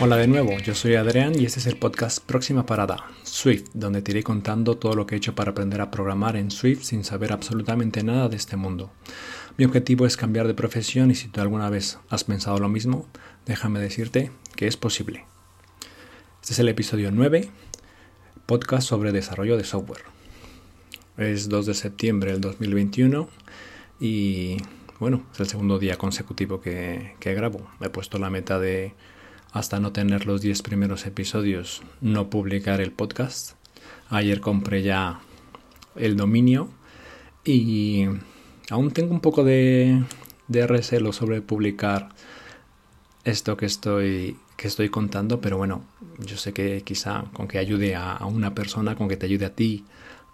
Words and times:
Hola 0.00 0.16
de 0.16 0.28
nuevo, 0.28 0.56
yo 0.58 0.76
soy 0.76 0.94
Adrián 0.94 1.36
y 1.36 1.44
este 1.44 1.58
es 1.58 1.66
el 1.66 1.76
podcast 1.76 2.24
Próxima 2.24 2.64
Parada, 2.64 3.04
Swift, 3.24 3.70
donde 3.74 4.00
te 4.00 4.12
iré 4.12 4.22
contando 4.22 4.76
todo 4.76 4.94
lo 4.94 5.06
que 5.06 5.16
he 5.16 5.18
hecho 5.18 5.34
para 5.34 5.50
aprender 5.50 5.80
a 5.80 5.90
programar 5.90 6.36
en 6.36 6.52
Swift 6.52 6.84
sin 6.84 7.02
saber 7.02 7.32
absolutamente 7.32 8.04
nada 8.04 8.28
de 8.28 8.36
este 8.36 8.56
mundo. 8.56 8.92
Mi 9.56 9.64
objetivo 9.64 10.06
es 10.06 10.16
cambiar 10.16 10.46
de 10.46 10.54
profesión 10.54 11.10
y 11.10 11.16
si 11.16 11.26
tú 11.26 11.40
alguna 11.40 11.68
vez 11.68 11.98
has 12.10 12.22
pensado 12.22 12.60
lo 12.60 12.68
mismo, 12.68 13.08
déjame 13.44 13.80
decirte 13.80 14.30
que 14.54 14.68
es 14.68 14.76
posible. 14.76 15.24
Este 16.42 16.52
es 16.52 16.60
el 16.60 16.68
episodio 16.68 17.10
9, 17.10 17.50
podcast 18.46 18.86
sobre 18.86 19.10
desarrollo 19.10 19.56
de 19.56 19.64
software. 19.64 20.04
Es 21.16 21.48
2 21.48 21.66
de 21.66 21.74
septiembre 21.74 22.30
del 22.30 22.40
2021 22.40 23.28
y 23.98 24.58
bueno, 25.00 25.24
es 25.32 25.40
el 25.40 25.48
segundo 25.48 25.80
día 25.80 25.96
consecutivo 25.98 26.60
que, 26.60 27.16
que 27.18 27.34
grabo. 27.34 27.68
Me 27.80 27.88
he 27.88 27.90
puesto 27.90 28.20
la 28.20 28.30
meta 28.30 28.60
de 28.60 28.94
hasta 29.52 29.80
no 29.80 29.92
tener 29.92 30.26
los 30.26 30.40
10 30.40 30.62
primeros 30.62 31.06
episodios, 31.06 31.82
no 32.00 32.30
publicar 32.30 32.80
el 32.80 32.92
podcast. 32.92 33.52
Ayer 34.10 34.40
compré 34.40 34.82
ya 34.82 35.20
el 35.96 36.16
dominio 36.16 36.68
y 37.44 38.06
aún 38.70 38.90
tengo 38.92 39.12
un 39.12 39.20
poco 39.20 39.44
de, 39.44 40.02
de 40.48 40.66
recelo 40.66 41.12
sobre 41.12 41.40
publicar 41.40 42.10
esto 43.24 43.56
que 43.56 43.66
estoy, 43.66 44.38
que 44.56 44.68
estoy 44.68 44.88
contando, 44.88 45.40
pero 45.40 45.56
bueno, 45.56 45.84
yo 46.18 46.36
sé 46.36 46.52
que 46.52 46.82
quizá 46.82 47.24
con 47.32 47.48
que 47.48 47.58
ayude 47.58 47.94
a, 47.94 48.24
una 48.26 48.54
persona, 48.54 48.96
con 48.96 49.08
que 49.08 49.16
te 49.16 49.26
ayude 49.26 49.46
a 49.46 49.54
ti 49.54 49.84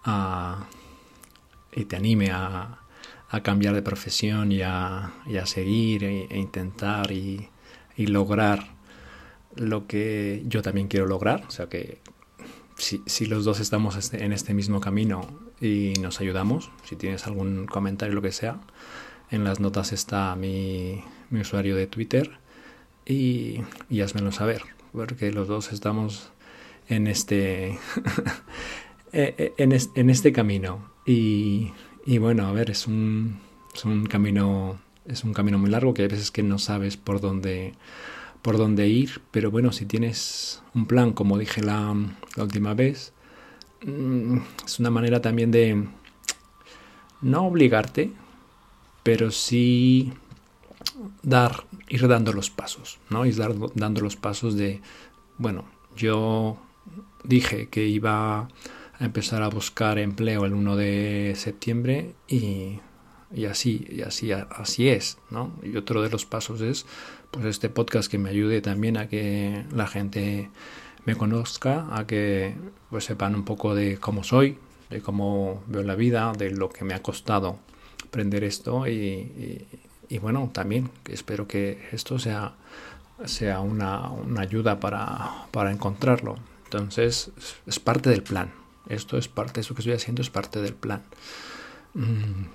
a, 0.03 0.65
y 1.73 1.85
te 1.85 1.95
anime 1.95 2.31
a, 2.31 2.79
a 3.29 3.43
cambiar 3.43 3.73
de 3.75 3.81
profesión 3.81 4.51
y 4.51 4.61
a, 4.61 5.05
a 5.07 5.45
seguir 5.45 6.03
e, 6.03 6.27
e 6.29 6.37
intentar 6.37 7.11
y, 7.11 7.49
y 7.97 8.07
lograr 8.07 8.74
lo 9.55 9.87
que 9.87 10.43
yo 10.47 10.61
también 10.61 10.87
quiero 10.87 11.05
lograr. 11.05 11.43
O 11.47 11.51
sea 11.51 11.67
que 11.67 11.99
si, 12.77 13.01
si, 13.05 13.25
los 13.25 13.45
dos 13.45 13.59
estamos 13.59 13.95
este, 13.95 14.23
en 14.23 14.33
este 14.33 14.53
mismo 14.53 14.81
camino 14.81 15.27
y 15.61 15.93
nos 16.01 16.19
ayudamos, 16.21 16.71
si 16.83 16.95
tienes 16.95 17.25
algún 17.27 17.65
comentario, 17.65 18.15
lo 18.15 18.21
que 18.21 18.31
sea, 18.31 18.59
en 19.31 19.43
las 19.43 19.59
notas 19.59 19.93
está 19.93 20.35
mi, 20.35 21.03
mi 21.29 21.41
usuario 21.41 21.75
de 21.75 21.87
Twitter 21.87 22.31
y, 23.05 23.61
y 23.89 24.01
házmelo 24.01 24.31
saber, 24.31 24.63
porque 24.91 25.31
los 25.31 25.47
dos 25.47 25.71
estamos 25.71 26.31
en 26.87 27.07
este, 27.07 27.79
e, 29.11 29.35
e, 29.37 29.53
en, 29.57 29.71
este, 29.71 29.99
en 29.99 30.09
este 30.09 30.31
camino. 30.31 30.91
Y, 31.05 31.71
y 32.05 32.17
bueno, 32.17 32.47
a 32.47 32.51
ver, 32.51 32.71
es 32.71 32.87
un, 32.87 33.39
es 33.73 33.85
un 33.85 34.05
camino 34.05 34.79
es 35.05 35.23
un 35.23 35.33
camino 35.33 35.57
muy 35.57 35.69
largo 35.69 35.93
que 35.93 36.01
hay 36.01 36.07
veces 36.07 36.31
que 36.31 36.43
no 36.43 36.57
sabes 36.57 36.97
por 36.97 37.21
dónde 37.21 37.73
por 38.45 38.59
dónde 38.59 38.87
ir, 38.87 39.23
pero 39.31 39.49
bueno, 39.49 39.71
si 39.71 39.87
tienes 39.87 40.61
un 40.75 40.85
plan, 40.85 41.13
como 41.13 41.39
dije 41.39 41.63
la, 41.63 41.95
última 42.37 42.75
vez, 42.75 43.11
mm, 43.83 44.37
es 44.63 44.79
una 44.79 44.91
manera 44.91 45.19
también 45.19 45.49
de 45.49 45.83
no 47.23 47.47
obligarte, 47.47 48.11
pero 49.01 49.31
sí 49.31 50.13
dar, 51.23 51.63
ir 51.89 52.07
dando 52.07 52.33
los 52.33 52.51
pasos, 52.51 52.99
¿no? 53.09 53.25
Ir 53.25 53.35
dando 53.73 54.01
los 54.01 54.15
pasos 54.15 54.55
de, 54.55 54.79
bueno, 55.39 55.65
yo 55.97 56.59
dije 57.23 57.67
que 57.69 57.87
iba 57.87 58.41
a 58.41 58.47
empezar 58.99 59.41
a 59.41 59.49
buscar 59.49 59.97
empleo 59.97 60.45
el 60.45 60.53
1 60.53 60.75
de 60.75 61.33
septiembre 61.35 62.13
y 62.27 62.79
y 63.35 63.45
así, 63.45 63.85
y 63.89 64.01
así, 64.01 64.31
así 64.31 64.87
es, 64.87 65.17
¿no? 65.29 65.51
Y 65.61 65.75
otro 65.75 66.01
de 66.01 66.09
los 66.09 66.25
pasos 66.25 66.61
es, 66.61 66.85
este 67.43 67.69
podcast 67.69 68.09
que 68.09 68.17
me 68.17 68.29
ayude 68.29 68.61
también 68.61 68.97
a 68.97 69.07
que 69.07 69.65
la 69.73 69.87
gente 69.87 70.49
me 71.05 71.15
conozca, 71.15 71.85
a 71.95 72.07
que 72.07 72.55
pues 72.89 73.05
sepan 73.05 73.35
un 73.35 73.45
poco 73.45 73.75
de 73.75 73.97
cómo 73.97 74.23
soy, 74.23 74.57
de 74.89 75.01
cómo 75.01 75.63
veo 75.67 75.83
la 75.83 75.95
vida, 75.95 76.31
de 76.37 76.51
lo 76.51 76.69
que 76.69 76.83
me 76.85 76.93
ha 76.93 77.01
costado 77.01 77.59
aprender 78.05 78.43
esto 78.43 78.87
y, 78.87 79.67
y, 80.07 80.17
bueno, 80.19 80.49
también 80.53 80.89
espero 81.09 81.47
que 81.47 81.87
esto 81.91 82.19
sea, 82.19 82.55
sea 83.25 83.59
una, 83.59 84.09
una 84.09 84.41
ayuda 84.41 84.79
para, 84.79 85.47
para 85.51 85.71
encontrarlo. 85.71 86.37
Entonces, 86.65 87.31
es 87.65 87.79
parte 87.79 88.09
del 88.09 88.23
plan. 88.23 88.51
Esto 88.87 89.17
es 89.17 89.27
parte, 89.27 89.61
eso 89.61 89.73
que 89.73 89.81
estoy 89.81 89.93
haciendo 89.93 90.21
es 90.21 90.29
parte 90.29 90.61
del 90.61 90.73
plan. 90.73 91.03
Mm, 91.93 92.45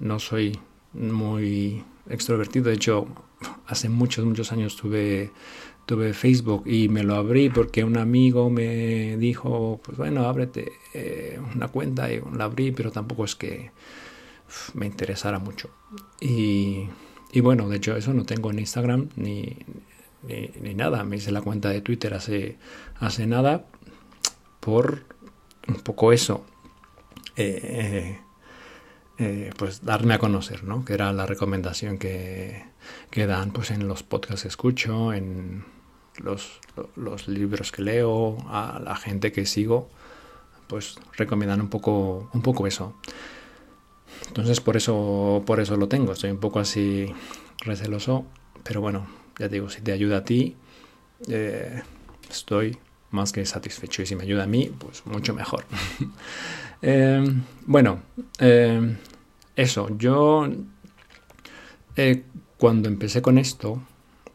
no 0.00 0.18
soy 0.18 0.58
muy 0.92 1.84
extrovertido. 2.08 2.66
De 2.66 2.74
hecho, 2.74 3.06
hace 3.66 3.88
muchos, 3.88 4.24
muchos 4.24 4.52
años 4.52 4.76
tuve, 4.76 5.30
tuve 5.86 6.12
Facebook 6.12 6.64
y 6.66 6.88
me 6.88 7.02
lo 7.02 7.14
abrí 7.14 7.48
porque 7.48 7.84
un 7.84 7.96
amigo 7.96 8.50
me 8.50 9.16
dijo, 9.16 9.80
pues 9.82 9.96
bueno, 9.96 10.26
ábrete 10.26 10.72
eh, 10.94 11.38
una 11.54 11.68
cuenta 11.68 12.12
y 12.12 12.20
la 12.36 12.44
abrí, 12.44 12.72
pero 12.72 12.90
tampoco 12.90 13.24
es 13.24 13.34
que 13.34 13.70
me 14.74 14.86
interesara 14.86 15.38
mucho. 15.38 15.70
Y, 16.20 16.88
y, 17.32 17.40
bueno, 17.40 17.68
de 17.68 17.76
hecho 17.76 17.96
eso 17.96 18.12
no 18.12 18.24
tengo 18.24 18.50
en 18.50 18.58
Instagram 18.58 19.08
ni, 19.16 19.56
ni, 20.60 20.74
nada. 20.74 21.04
Me 21.04 21.16
hice 21.16 21.32
la 21.32 21.42
cuenta 21.42 21.70
de 21.70 21.80
Twitter 21.80 22.14
hace, 22.14 22.58
hace 22.98 23.26
nada 23.26 23.66
por 24.60 25.04
un 25.68 25.76
poco 25.76 26.12
eso. 26.12 26.44
Eh, 27.36 28.18
eh, 29.22 29.50
pues 29.58 29.84
darme 29.84 30.14
a 30.14 30.18
conocer, 30.18 30.64
¿no? 30.64 30.82
Que 30.82 30.94
era 30.94 31.12
la 31.12 31.26
recomendación 31.26 31.98
que, 31.98 32.64
que 33.10 33.26
dan 33.26 33.50
pues 33.50 33.70
en 33.70 33.86
los 33.86 34.02
podcasts 34.02 34.42
que 34.42 34.48
escucho, 34.48 35.12
en 35.12 35.62
los, 36.16 37.28
libros 37.28 37.70
que 37.70 37.82
leo, 37.82 38.38
a 38.48 38.80
la 38.82 38.96
gente 38.96 39.30
que 39.30 39.44
sigo, 39.44 39.90
pues 40.68 40.96
recomiendan 41.18 41.60
un 41.60 41.68
poco, 41.68 42.30
un 42.32 42.40
poco 42.40 42.66
eso. 42.66 42.94
Entonces 44.28 44.58
por 44.62 44.78
eso, 44.78 45.42
por 45.44 45.60
eso 45.60 45.76
lo 45.76 45.86
tengo. 45.86 46.12
Estoy 46.12 46.30
un 46.30 46.40
poco 46.40 46.58
así 46.58 47.06
receloso, 47.58 48.24
pero 48.62 48.80
bueno, 48.80 49.06
ya 49.38 49.48
digo, 49.48 49.68
si 49.68 49.82
te 49.82 49.92
ayuda 49.92 50.16
a 50.16 50.24
ti, 50.24 50.56
eh, 51.28 51.82
estoy 52.30 52.78
más 53.10 53.32
que 53.32 53.44
satisfecho 53.44 54.00
y 54.00 54.06
si 54.06 54.16
me 54.16 54.22
ayuda 54.22 54.44
a 54.44 54.46
mí, 54.46 54.72
pues 54.78 55.04
mucho 55.04 55.34
mejor. 55.34 55.66
eh, 56.82 57.22
bueno, 57.66 58.00
eso, 59.60 59.88
yo 59.96 60.48
eh, 61.96 62.24
cuando 62.56 62.88
empecé 62.88 63.22
con 63.22 63.38
esto, 63.38 63.82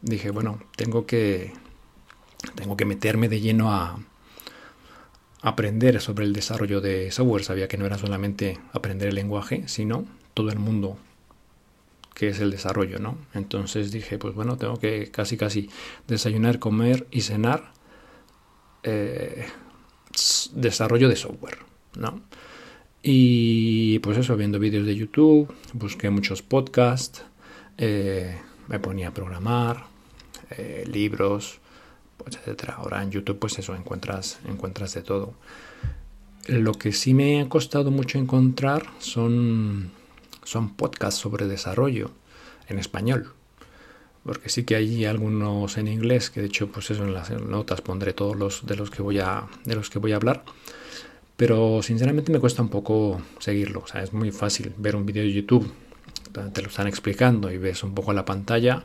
dije, 0.02 0.30
bueno, 0.30 0.60
tengo 0.76 1.06
que, 1.06 1.52
tengo 2.54 2.76
que 2.76 2.84
meterme 2.84 3.28
de 3.28 3.40
lleno 3.40 3.72
a 3.72 3.98
aprender 5.42 6.00
sobre 6.00 6.24
el 6.24 6.32
desarrollo 6.32 6.80
de 6.80 7.10
software. 7.10 7.44
Sabía 7.44 7.68
que 7.68 7.78
no 7.78 7.86
era 7.86 7.98
solamente 7.98 8.58
aprender 8.72 9.08
el 9.08 9.14
lenguaje, 9.14 9.68
sino 9.68 10.04
todo 10.34 10.50
el 10.50 10.58
mundo 10.58 10.98
que 12.14 12.28
es 12.28 12.40
el 12.40 12.50
desarrollo, 12.50 12.98
¿no? 12.98 13.18
Entonces 13.34 13.92
dije, 13.92 14.18
pues 14.18 14.34
bueno, 14.34 14.56
tengo 14.56 14.78
que 14.78 15.10
casi 15.10 15.36
casi 15.36 15.68
desayunar, 16.08 16.58
comer 16.58 17.06
y 17.10 17.20
cenar 17.20 17.72
eh, 18.82 19.46
desarrollo 20.52 21.08
de 21.08 21.16
software, 21.16 21.58
¿no? 21.98 22.22
Y 23.08 24.00
pues 24.00 24.18
eso, 24.18 24.36
viendo 24.36 24.58
vídeos 24.58 24.84
de 24.84 24.96
YouTube, 24.96 25.54
busqué 25.74 26.10
muchos 26.10 26.42
podcasts, 26.42 27.22
eh, 27.78 28.36
me 28.66 28.80
ponía 28.80 29.08
a 29.08 29.14
programar, 29.14 29.84
eh, 30.50 30.82
libros, 30.90 31.60
pues, 32.16 32.36
etc. 32.44 32.70
Ahora 32.70 33.04
en 33.04 33.12
YouTube 33.12 33.38
pues 33.38 33.60
eso, 33.60 33.76
encuentras, 33.76 34.40
encuentras 34.48 34.92
de 34.94 35.02
todo. 35.02 35.34
Lo 36.48 36.72
que 36.72 36.90
sí 36.90 37.14
me 37.14 37.40
ha 37.40 37.48
costado 37.48 37.92
mucho 37.92 38.18
encontrar 38.18 38.88
son, 38.98 39.92
son 40.42 40.74
podcasts 40.74 41.20
sobre 41.20 41.46
desarrollo 41.46 42.10
en 42.68 42.80
español. 42.80 43.34
Porque 44.24 44.48
sí 44.48 44.64
que 44.64 44.74
hay 44.74 45.04
algunos 45.04 45.78
en 45.78 45.86
inglés, 45.86 46.28
que 46.28 46.40
de 46.40 46.46
hecho 46.48 46.72
pues 46.72 46.90
eso 46.90 47.04
en 47.04 47.14
las 47.14 47.30
notas 47.30 47.82
pondré 47.82 48.14
todos 48.14 48.34
los 48.34 48.66
de 48.66 48.74
los 48.74 48.90
que 48.90 49.00
voy 49.00 49.20
a, 49.20 49.46
de 49.64 49.76
los 49.76 49.90
que 49.90 50.00
voy 50.00 50.10
a 50.10 50.16
hablar 50.16 50.42
pero 51.36 51.82
sinceramente 51.82 52.32
me 52.32 52.40
cuesta 52.40 52.62
un 52.62 52.68
poco 52.68 53.20
seguirlo. 53.38 53.80
O 53.80 53.86
sea, 53.86 54.02
es 54.02 54.12
muy 54.12 54.30
fácil 54.30 54.72
ver 54.78 54.96
un 54.96 55.06
vídeo 55.06 55.22
de 55.22 55.32
YouTube, 55.32 55.70
te 56.52 56.62
lo 56.62 56.68
están 56.68 56.86
explicando 56.86 57.50
y 57.50 57.58
ves 57.58 57.82
un 57.82 57.94
poco 57.94 58.12
la 58.12 58.24
pantalla, 58.24 58.84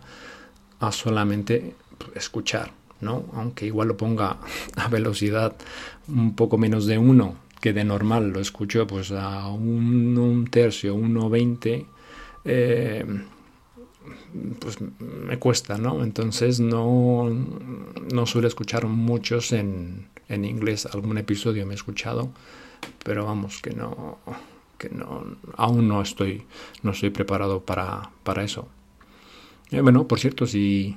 a 0.80 0.92
solamente 0.92 1.76
escuchar, 2.16 2.72
¿no? 3.02 3.26
Aunque 3.34 3.66
igual 3.66 3.90
lo 3.90 3.98
ponga 3.98 4.38
a 4.76 4.88
velocidad 4.90 5.56
un 6.08 6.36
poco 6.36 6.58
menos 6.58 6.86
de 6.86 6.98
uno, 6.98 7.36
que 7.60 7.74
de 7.74 7.84
normal 7.84 8.30
lo 8.30 8.40
escucho 8.40 8.88
pues 8.88 9.12
a 9.12 9.48
un, 9.48 10.18
un 10.18 10.48
tercio, 10.48 10.96
1.20, 10.96 11.86
eh, 12.44 13.06
pues 14.60 14.78
me 15.00 15.38
cuesta, 15.38 15.78
¿no? 15.78 16.04
Entonces 16.04 16.60
no, 16.60 17.30
no 18.12 18.26
suelo 18.26 18.48
escuchar 18.48 18.88
muchos 18.88 19.52
en, 19.52 20.08
en 20.32 20.46
inglés 20.46 20.86
algún 20.86 21.18
episodio 21.18 21.66
me 21.66 21.74
he 21.74 21.76
escuchado, 21.76 22.32
pero 23.04 23.26
vamos, 23.26 23.62
que 23.62 23.72
no, 23.72 24.20
que 24.78 24.90
no, 24.90 25.38
aún 25.58 25.88
no 25.88 26.02
estoy, 26.02 26.44
no 26.82 26.92
estoy 26.92 27.10
preparado 27.10 27.64
para, 27.66 28.12
para 28.24 28.44
eso. 28.44 28.68
Eh, 29.70 29.82
bueno, 29.82 30.08
por 30.08 30.20
cierto, 30.20 30.48
si, 30.48 30.96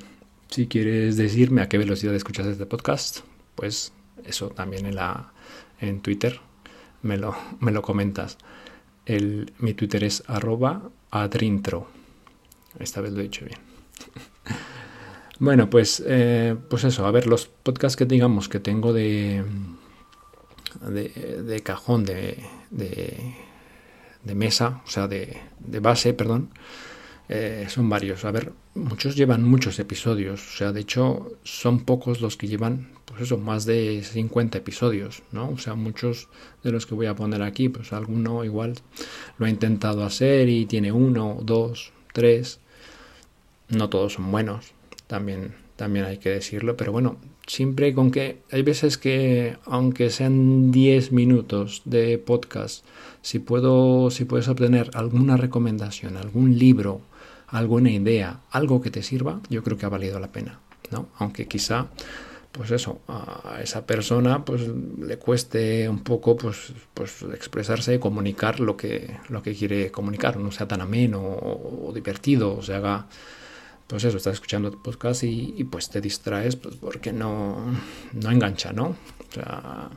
si 0.49 0.67
quieres 0.67 1.17
decirme 1.17 1.63
a 1.63 1.69
qué 1.69 1.79
velocidad 1.79 2.15
escuchas 2.15 2.47
este 2.47 2.67
podcast, 2.67 3.21
pues 3.55 3.93
eso 4.25 4.49
también 4.49 4.87
en, 4.87 4.95
la, 4.95 5.33
en 5.81 6.01
Twitter 6.01 6.41
me 7.03 7.17
lo, 7.17 7.37
me 7.61 7.73
lo 7.73 7.83
comentas. 7.83 8.39
El, 9.07 9.53
mi 9.59 9.75
Twitter 9.75 10.05
es 10.05 10.23
arroba 10.27 10.91
adrintro. 11.11 11.89
Esta 12.79 13.01
vez 13.01 13.13
lo 13.13 13.21
he 13.21 13.25
dicho 13.25 13.45
bien. 13.45 13.59
bueno, 15.39 15.69
pues, 15.69 16.03
eh, 16.07 16.57
pues 16.69 16.85
eso, 16.85 17.07
a 17.07 17.11
ver, 17.11 17.27
los 17.27 17.47
podcasts 17.47 17.97
que 17.97 18.07
digamos 18.07 18.49
que 18.49 18.61
tengo 18.61 18.93
de, 18.93 19.45
de, 20.81 21.63
cajón, 21.63 22.05
de, 22.05 22.39
de, 22.71 23.35
de, 24.23 24.35
mesa, 24.35 24.83
o 24.87 24.91
sea, 24.91 25.09
de, 25.09 25.37
de 25.59 25.81
base, 25.81 26.15
perdón, 26.15 26.51
eh, 27.29 27.67
son 27.69 27.89
varios. 27.89 28.25
A 28.25 28.31
ver, 28.31 28.53
muchos 28.75 29.17
llevan 29.17 29.43
muchos 29.43 29.79
episodios. 29.79 30.55
O 30.55 30.57
sea, 30.59 30.73
de 30.73 30.81
hecho, 30.81 31.33
son 31.43 31.85
pocos 31.85 32.21
los 32.21 32.37
que 32.37 32.49
llevan, 32.49 32.91
pues 33.05 33.23
eso, 33.23 33.39
más 33.39 33.65
de 33.65 34.03
50 34.03 34.59
episodios, 34.59 35.23
¿no? 35.33 35.51
O 35.51 35.59
sea, 35.59 35.75
muchos 35.75 36.29
de 36.63 36.73
los 36.73 36.87
que 36.87 36.95
voy 36.95 37.07
a 37.07 37.17
poner 37.17 37.43
aquí, 37.43 37.69
pues 37.69 37.93
alguno 37.93 38.45
igual 38.45 38.75
lo 39.39 39.47
ha 39.47 39.51
intentado 39.51 40.05
hacer 40.05 40.49
y 40.49 40.67
tiene 40.67 40.93
uno, 40.93 41.39
dos, 41.43 41.93
tres. 42.13 42.61
No 43.69 43.89
todos 43.89 44.15
son 44.15 44.31
buenos, 44.31 44.75
también, 45.07 45.55
también 45.77 46.05
hay 46.05 46.19
que 46.19 46.31
decirlo, 46.31 46.77
pero 46.77 46.93
bueno, 46.93 47.17
siempre 47.47 47.95
con 47.95 48.11
que 48.11 48.39
hay 48.51 48.63
veces 48.63 48.99
que, 48.99 49.57
aunque 49.65 50.11
sean 50.11 50.71
10 50.71 51.13
minutos 51.13 51.83
de 51.85 52.19
podcast, 52.19 52.85
si 53.23 53.39
puedo, 53.39 54.11
si 54.11 54.25
puedes 54.25 54.49
obtener 54.49 54.91
alguna 54.95 55.37
recomendación, 55.37 56.17
algún 56.17 56.59
libro, 56.59 57.01
alguna 57.49 57.91
idea, 57.91 58.41
algo 58.51 58.81
que 58.81 58.91
te 58.91 59.03
sirva, 59.03 59.41
yo 59.49 59.63
creo 59.63 59.79
que 59.79 59.87
ha 59.87 59.91
valido 59.91 60.19
la 60.21 60.33
pena, 60.33 60.61
¿no? 60.91 61.09
Aunque 61.19 61.47
quizá, 61.47 61.87
pues 62.53 62.71
eso, 62.71 63.01
a 63.09 63.61
esa 63.63 63.87
persona 63.87 64.45
pues 64.45 64.63
le 64.99 65.19
cueste 65.19 65.89
un 65.89 66.03
poco 66.03 66.37
pues, 66.37 66.73
pues 66.95 67.23
expresarse, 67.35 68.01
comunicar 68.01 68.61
lo 68.61 68.77
que, 68.77 69.17
lo 69.29 69.43
que 69.43 69.55
quiere 69.55 69.91
comunicar, 69.91 70.37
no 70.37 70.53
sea 70.53 70.69
tan 70.69 70.81
ameno 70.81 71.21
o, 71.23 71.93
divertido, 71.95 72.57
o 72.59 72.63
se 72.63 72.75
haga 72.75 73.07
pues 73.87 74.05
eso, 74.05 74.17
estás 74.17 74.35
escuchando 74.35 74.71
podcast 74.83 75.25
y, 75.25 75.65
pues 75.65 75.91
te 75.91 76.01
distraes 76.01 76.57
pues 76.57 76.77
porque 76.77 77.13
no, 77.13 77.65
no 78.13 78.31
engancha, 78.31 78.73
¿no? 78.73 78.97
O 79.29 79.33
sea, 79.33 79.91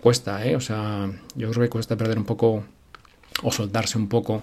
cuesta, 0.00 0.44
¿eh? 0.44 0.56
O 0.56 0.60
sea, 0.60 1.10
yo 1.34 1.50
creo 1.50 1.62
que 1.62 1.70
cuesta 1.70 1.96
perder 1.96 2.18
un 2.18 2.24
poco 2.24 2.64
o 3.42 3.52
soltarse 3.52 3.96
un 3.98 4.08
poco 4.08 4.42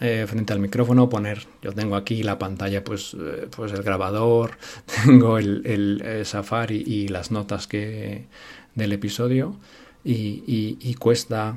eh, 0.00 0.26
frente 0.28 0.52
al 0.52 0.60
micrófono, 0.60 1.08
poner, 1.08 1.46
yo 1.62 1.72
tengo 1.72 1.96
aquí 1.96 2.22
la 2.22 2.38
pantalla, 2.38 2.84
pues, 2.84 3.14
eh, 3.14 3.48
pues 3.54 3.72
el 3.72 3.82
grabador, 3.82 4.58
tengo 5.04 5.38
el, 5.38 5.62
el, 5.64 6.26
Safari 6.26 6.82
y 6.86 7.08
las 7.08 7.30
notas 7.30 7.66
que 7.66 8.26
del 8.74 8.92
episodio 8.92 9.56
y, 10.04 10.42
y, 10.46 10.94
cuesta 10.94 11.56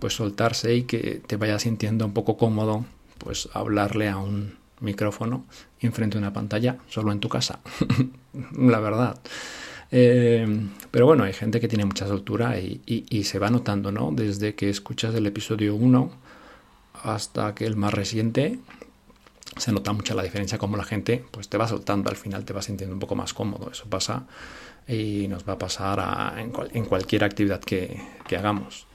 pues 0.00 0.14
soltarse 0.14 0.74
y 0.74 0.82
que 0.82 1.22
te 1.26 1.36
vayas 1.36 1.62
sintiendo 1.62 2.04
un 2.04 2.12
poco 2.12 2.36
cómodo 2.36 2.84
pues 3.18 3.48
hablarle 3.54 4.08
a 4.08 4.18
un 4.18 4.56
micrófono 4.80 5.44
enfrente 5.80 6.16
de 6.16 6.22
una 6.22 6.32
pantalla 6.32 6.78
solo 6.88 7.12
en 7.12 7.20
tu 7.20 7.28
casa 7.28 7.60
la 8.56 8.80
verdad. 8.80 9.18
Eh, 9.92 10.46
pero 10.90 11.06
bueno 11.06 11.24
hay 11.24 11.32
gente 11.32 11.60
que 11.60 11.68
tiene 11.68 11.84
mucha 11.84 12.06
soltura 12.06 12.58
y, 12.58 12.82
y, 12.84 13.22
se 13.22 13.38
va 13.38 13.50
notando 13.50 13.92
no 13.92 14.10
desde 14.12 14.56
que 14.56 14.68
escuchas 14.68 15.14
el 15.14 15.26
episodio 15.26 15.76
1 15.76 16.10
hasta 17.04 17.54
que 17.54 17.66
el 17.66 17.76
más 17.76 17.94
reciente 17.94 18.58
se 19.56 19.70
nota 19.70 19.92
mucha 19.92 20.14
la 20.14 20.24
diferencia 20.24 20.58
como 20.58 20.76
la 20.76 20.82
gente 20.82 21.24
pues 21.30 21.48
te 21.48 21.56
va 21.56 21.68
soltando 21.68 22.10
al 22.10 22.16
final 22.16 22.44
te 22.44 22.52
va 22.52 22.62
sintiendo 22.62 22.94
un 22.94 23.00
poco 23.00 23.14
más 23.14 23.32
cómodo 23.32 23.70
eso 23.70 23.84
pasa 23.88 24.26
y 24.88 25.26
nos 25.28 25.48
va 25.48 25.54
a 25.54 25.58
pasar 25.58 26.38
en, 26.38 26.84
cualquier 26.84 27.24
actividad 27.24 27.60
que, 27.60 28.00
hagamos. 28.36 28.86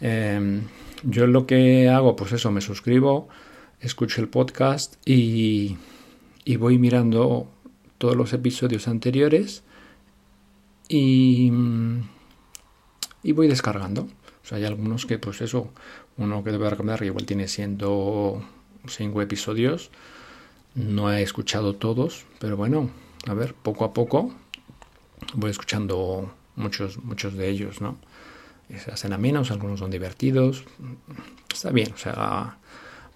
Em, 0.00 0.62
yo 1.02 1.26
lo 1.26 1.46
que 1.46 1.88
hago 1.88 2.16
pues 2.16 2.32
eso 2.32 2.50
me 2.50 2.60
suscribo 2.60 3.28
escucho 3.80 4.20
el 4.20 4.28
podcast 4.28 4.96
y, 5.06 5.76
y 6.44 6.56
voy 6.56 6.78
mirando 6.78 7.48
todos 7.98 8.16
los 8.16 8.32
episodios 8.32 8.88
anteriores 8.88 9.62
y, 10.88 11.52
y 13.22 13.32
voy 13.32 13.48
descargando 13.48 14.08
o 14.42 14.46
sea, 14.46 14.58
hay 14.58 14.64
algunos 14.64 15.06
que, 15.06 15.18
pues 15.18 15.40
eso, 15.42 15.70
uno 16.16 16.42
que 16.42 16.50
debo 16.50 16.68
recomendar, 16.68 17.02
igual 17.04 17.26
tiene 17.26 17.48
105 17.48 19.22
episodios. 19.22 19.90
No 20.74 21.12
he 21.12 21.22
escuchado 21.22 21.74
todos, 21.74 22.26
pero 22.38 22.56
bueno, 22.56 22.90
a 23.26 23.34
ver, 23.34 23.54
poco 23.54 23.84
a 23.84 23.92
poco 23.92 24.32
voy 25.34 25.50
escuchando 25.50 26.32
muchos, 26.56 26.98
muchos 26.98 27.34
de 27.34 27.48
ellos, 27.48 27.80
¿no? 27.80 27.98
Se 28.76 28.90
hacen 28.90 29.12
amenos, 29.12 29.50
algunos 29.50 29.80
son 29.80 29.90
divertidos. 29.90 30.64
Está 31.52 31.70
bien, 31.70 31.92
o 31.92 31.98
sea, 31.98 32.58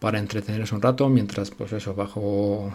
para 0.04 0.18
entretenerse 0.18 0.74
un 0.74 0.82
rato 0.82 1.08
mientras, 1.08 1.50
pues 1.50 1.72
eso, 1.72 1.94
bajo 1.94 2.70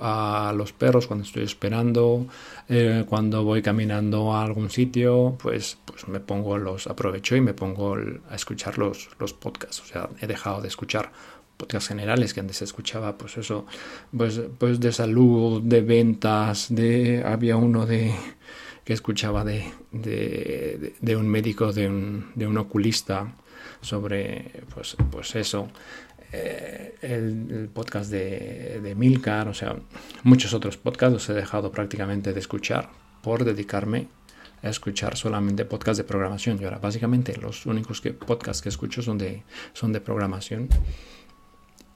a 0.00 0.52
los 0.56 0.72
perros 0.72 1.06
cuando 1.06 1.24
estoy 1.24 1.44
esperando, 1.44 2.26
eh, 2.68 3.04
cuando 3.08 3.44
voy 3.44 3.62
caminando 3.62 4.34
a 4.34 4.42
algún 4.42 4.68
sitio, 4.68 5.38
pues, 5.40 5.78
pues 5.84 6.08
me 6.08 6.18
pongo 6.18 6.58
los, 6.58 6.88
aprovecho 6.88 7.36
y 7.36 7.40
me 7.40 7.54
pongo 7.54 7.96
a 8.28 8.34
escuchar 8.34 8.78
los, 8.78 9.10
los 9.20 9.32
podcasts. 9.32 9.80
O 9.80 9.84
sea, 9.84 10.08
he 10.20 10.26
dejado 10.26 10.60
de 10.60 10.66
escuchar 10.66 11.12
podcasts 11.56 11.86
generales 11.86 12.34
que 12.34 12.40
antes 12.40 12.60
escuchaba, 12.62 13.16
pues 13.16 13.36
eso, 13.36 13.64
pues, 14.16 14.40
pues 14.58 14.80
de 14.80 14.90
salud, 14.90 15.62
de 15.62 15.82
ventas, 15.82 16.66
de 16.68 17.22
había 17.24 17.54
uno 17.54 17.86
de 17.86 18.12
que 18.82 18.92
escuchaba 18.92 19.44
de, 19.44 19.72
de, 19.92 20.96
de 21.00 21.16
un 21.16 21.28
médico, 21.28 21.72
de 21.72 21.88
un, 21.88 22.32
de 22.34 22.48
un 22.48 22.58
oculista 22.58 23.36
sobre 23.82 24.64
pues, 24.74 24.96
pues 25.10 25.34
eso 25.36 25.68
eh, 26.32 26.94
el, 27.02 27.68
podcast 27.72 28.10
de, 28.10 28.80
de, 28.82 28.94
Milcar, 28.94 29.48
o 29.48 29.54
sea, 29.54 29.76
muchos 30.22 30.54
otros 30.54 30.76
podcasts 30.76 31.12
los 31.12 31.28
he 31.28 31.34
dejado 31.34 31.70
prácticamente 31.70 32.32
de 32.32 32.40
escuchar 32.40 32.90
por 33.22 33.44
dedicarme 33.44 34.08
a 34.62 34.68
escuchar 34.68 35.16
solamente 35.16 35.64
podcasts 35.64 35.98
de 35.98 36.04
programación. 36.04 36.58
Y 36.60 36.64
ahora, 36.64 36.78
básicamente, 36.78 37.36
los 37.36 37.66
únicos 37.66 38.00
que, 38.00 38.12
podcasts 38.12 38.62
que 38.62 38.68
escucho 38.68 39.02
son 39.02 39.18
de, 39.18 39.42
son 39.72 39.92
de 39.92 40.00
programación. 40.00 40.68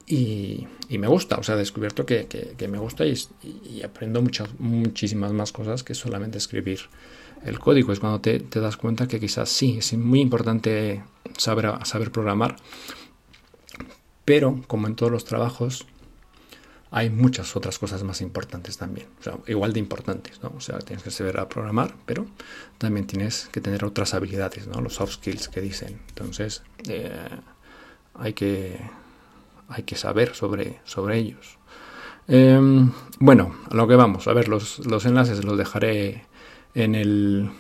Y, 0.08 0.66
y 0.88 0.99
me 0.99 1.08
gusta, 1.08 1.37
o 1.37 1.42
sea, 1.42 1.56
he 1.56 1.58
descubierto 1.58 2.06
que, 2.06 2.26
que, 2.26 2.68
me 2.68 2.78
gusta 2.78 3.04
y, 3.06 3.82
aprendo 3.82 4.22
muchas, 4.22 4.49
muchísimas 4.58 5.32
más 5.32 5.50
cosas 5.50 5.82
que 5.82 5.94
solamente 5.94 6.38
escribir 6.38 6.80
el 7.44 7.58
código. 7.58 7.92
Es 7.92 8.00
cuando 8.00 8.20
te, 8.20 8.38
te 8.40 8.61
das 8.61 8.76
cuenta 8.76 9.08
que 9.08 9.18
quizás 9.18 9.49
sí, 9.49 9.78
es 9.78 9.92
muy 9.94 10.20
importante 10.20 11.02
saber, 11.37 11.72
saber 11.84 12.12
programar, 12.12 12.56
pero, 14.26 14.61
como 14.66 14.88
en 14.88 14.97
todos 14.97 15.11
los 15.11 15.25
trabajos, 15.25 15.87
hay 16.90 17.11
muchas 17.11 17.56
otras 17.56 17.78
cosas 17.78 18.02
más 18.02 18.21
importantes 18.21 18.76
también, 18.76 19.06
o 19.21 19.23
sea, 19.23 19.38
igual 19.47 19.73
de 19.73 19.80
importantes, 19.80 20.42
¿no? 20.42 20.52
O 20.56 20.61
sea, 20.61 20.78
tienes 20.80 21.02
que 21.02 21.11
saber 21.11 21.38
a 21.40 21.49
programar, 21.49 21.95
pero 22.06 22.26
también 22.76 23.06
tienes 23.06 23.49
que 23.52 23.61
tener 23.61 23.85
otras 23.85 24.14
habilidades, 24.14 24.66
¿no? 24.66 24.80
Los 24.80 24.95
soft 24.95 25.14
skills 25.14 25.49
que 25.49 25.61
dicen. 25.61 26.00
Entonces, 26.09 26.62
eh, 26.88 27.11
hay, 28.14 28.33
que, 28.33 28.78
hay 29.68 29.85
que 29.85 29.97
saber 29.97 30.35
sobre, 30.35 30.80
sobre 30.85 31.18
ellos. 31.18 31.59
Em, 32.28 32.90
bueno, 33.21 33.54
a 33.71 33.75
lo 33.75 33.87
que 33.87 33.95
vamos, 33.95 34.26
a 34.26 34.33
ver, 34.33 34.49
los, 34.49 34.85
los 34.87 35.06
enlaces 35.06 35.45
los 35.45 35.56
dejaré 35.56 36.25
en 36.75 36.97
el, 36.97 37.50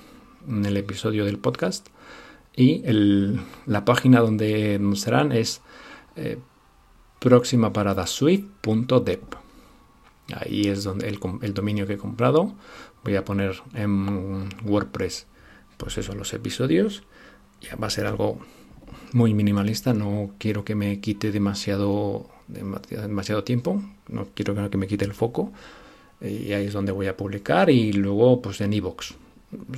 en 0.48 0.64
el 0.66 0.76
episodio 0.76 1.24
del 1.24 1.38
podcast 1.38 1.86
y 2.56 2.82
el, 2.84 3.40
la 3.66 3.84
página 3.84 4.20
donde 4.20 4.80
serán 4.96 5.30
es 5.30 5.60
eh, 6.16 6.38
próxima 7.18 7.72
parada 7.72 8.06
swift.dep. 8.06 9.34
Ahí 10.34 10.62
es 10.62 10.84
donde 10.84 11.08
el, 11.08 11.54
dominio 11.54 11.86
que 11.86 11.94
he 11.94 11.98
comprado. 11.98 12.54
Voy 13.04 13.16
a 13.16 13.24
poner 13.24 13.56
en 13.74 14.48
WordPress, 14.64 15.26
pues 15.76 15.98
eso, 15.98 16.14
los 16.14 16.32
episodios. 16.34 17.04
Ya 17.60 17.76
va 17.76 17.86
a 17.86 17.90
ser 17.90 18.06
algo 18.06 18.38
muy 19.12 19.34
minimalista. 19.34 19.94
No 19.94 20.32
quiero 20.38 20.64
que 20.64 20.74
me 20.74 21.00
quite 21.00 21.30
demasiado, 21.30 22.28
demasiado 22.48 23.44
tiempo. 23.44 23.82
No 24.08 24.28
quiero 24.34 24.54
que 24.68 24.76
me 24.76 24.88
quite 24.88 25.04
el 25.04 25.14
foco. 25.14 25.52
Y 26.20 26.52
ahí 26.52 26.66
es 26.66 26.72
donde 26.72 26.92
voy 26.92 27.06
a 27.06 27.16
publicar. 27.16 27.70
Y 27.70 27.92
luego, 27.92 28.42
pues 28.42 28.60
en 28.60 28.72
iVoox. 28.72 29.14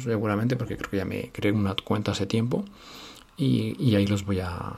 Seguramente, 0.02 0.56
porque 0.56 0.78
creo 0.78 0.90
que 0.90 0.96
ya 0.96 1.04
me 1.04 1.30
creé 1.30 1.52
una 1.52 1.76
cuenta 1.84 2.12
hace 2.12 2.26
tiempo. 2.26 2.64
y 3.36 3.94
ahí 3.94 4.06
los 4.06 4.24
voy 4.24 4.40
a, 4.40 4.74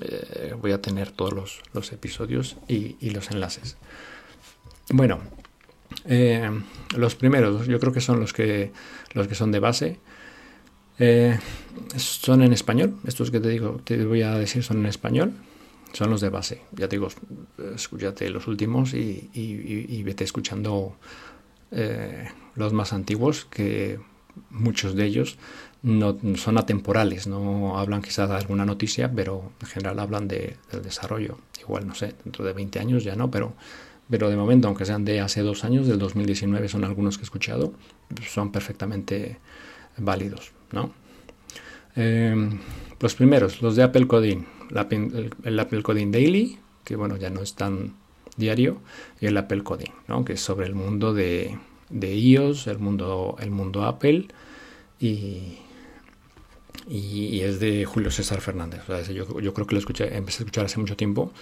eh, 0.00 0.54
voy 0.60 0.72
a 0.72 0.82
tener 0.82 1.12
todos 1.12 1.60
los, 1.72 1.92
episodios 1.92 2.56
y, 2.68 3.10
los 3.10 3.30
enlaces. 3.30 3.76
Bueno, 4.90 5.20
eh, 6.04 6.50
los 6.96 7.14
primeros 7.14 7.66
yo 7.66 7.78
creo 7.78 7.92
que 7.92 8.00
son 8.00 8.20
los 8.20 8.32
que, 8.32 8.72
los 9.12 9.28
que 9.28 9.34
son 9.34 9.52
de 9.52 9.60
base. 9.60 10.00
Eh, 10.98 11.38
son 11.96 12.42
en 12.42 12.52
español, 12.52 12.96
estos 13.06 13.30
que 13.30 13.38
te 13.38 13.48
digo, 13.48 13.80
te 13.84 14.04
voy 14.04 14.22
a 14.22 14.34
decir 14.38 14.62
son 14.62 14.78
en 14.78 14.86
español, 14.86 15.34
son 15.92 16.10
los 16.10 16.20
de 16.20 16.30
base. 16.30 16.62
Ya 16.72 16.88
te 16.88 16.96
digo, 16.96 17.08
escúchate 17.74 18.28
los 18.30 18.46
últimos 18.48 18.94
y, 18.94 20.02
vete 20.04 20.24
escuchando 20.24 20.96
los 22.54 22.72
más 22.72 22.92
antiguos, 22.92 23.44
que 23.44 23.98
muchos 24.50 24.94
de 24.94 25.06
ellos 25.06 25.38
no 25.82 26.18
son 26.36 26.58
atemporales, 26.58 27.26
no 27.26 27.78
hablan 27.78 28.02
quizás 28.02 28.28
de 28.28 28.34
alguna 28.34 28.66
noticia, 28.66 29.10
pero 29.14 29.52
en 29.60 29.66
general 29.68 30.00
hablan 30.00 30.26
de, 30.26 30.56
del 30.72 30.82
desarrollo. 30.82 31.38
Igual, 31.60 31.86
no 31.86 31.94
sé, 31.94 32.14
dentro 32.24 32.44
de 32.44 32.52
20 32.52 32.80
años 32.80 33.04
ya 33.04 33.14
no, 33.14 33.30
pero, 33.30 33.54
pero 34.10 34.28
de 34.28 34.36
momento, 34.36 34.68
aunque 34.68 34.84
sean 34.84 35.04
de 35.04 35.20
hace 35.20 35.42
dos 35.42 35.64
años, 35.64 35.86
del 35.86 35.98
2019 35.98 36.68
son 36.68 36.84
algunos 36.84 37.18
que 37.18 37.22
he 37.22 37.24
escuchado, 37.24 37.72
son 38.28 38.50
perfectamente 38.50 39.38
válidos, 39.96 40.52
¿no? 40.72 40.92
Em, 41.94 42.58
los 43.00 43.14
primeros, 43.14 43.62
los 43.62 43.76
de 43.76 43.82
Apple 43.82 44.06
Coding, 44.06 44.44
el, 45.44 45.60
Apple 45.60 45.82
Coding 45.82 46.10
Daily, 46.10 46.58
que 46.84 46.96
bueno, 46.96 47.16
ya 47.16 47.30
no 47.30 47.40
es 47.42 47.54
tan 47.54 47.94
diario, 48.36 48.78
y 49.20 49.26
el 49.26 49.36
Apple 49.36 49.62
Coding, 49.62 49.92
¿no? 50.08 50.24
que 50.24 50.34
es 50.34 50.40
sobre 50.40 50.66
el 50.66 50.74
mundo 50.74 51.14
de, 51.14 51.58
de 51.90 52.14
iOS, 52.14 52.66
el 52.66 52.78
mundo, 52.78 53.36
el 53.40 53.50
mundo 53.50 53.84
Apple, 53.84 54.28
y, 54.98 55.58
y, 56.88 57.40
es 57.40 57.60
de 57.60 57.84
Julio 57.84 58.10
César 58.10 58.40
Fernández. 58.40 58.82
yo, 59.08 59.26
creo 59.26 59.66
que 59.66 59.74
lo 59.74 59.78
escuché, 59.78 60.16
empecé 60.16 60.38
a 60.38 60.44
escuchar 60.44 60.64
hace 60.64 60.80
mucho 60.80 60.96
tiempo 60.96 61.32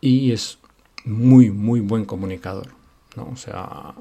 y 0.00 0.32
es 0.32 0.58
muy, 1.04 1.50
muy 1.50 1.80
buen 1.80 2.04
comunicador. 2.04 2.68
¿no? 3.16 3.28
O 3.30 3.36
sea, 3.36 3.94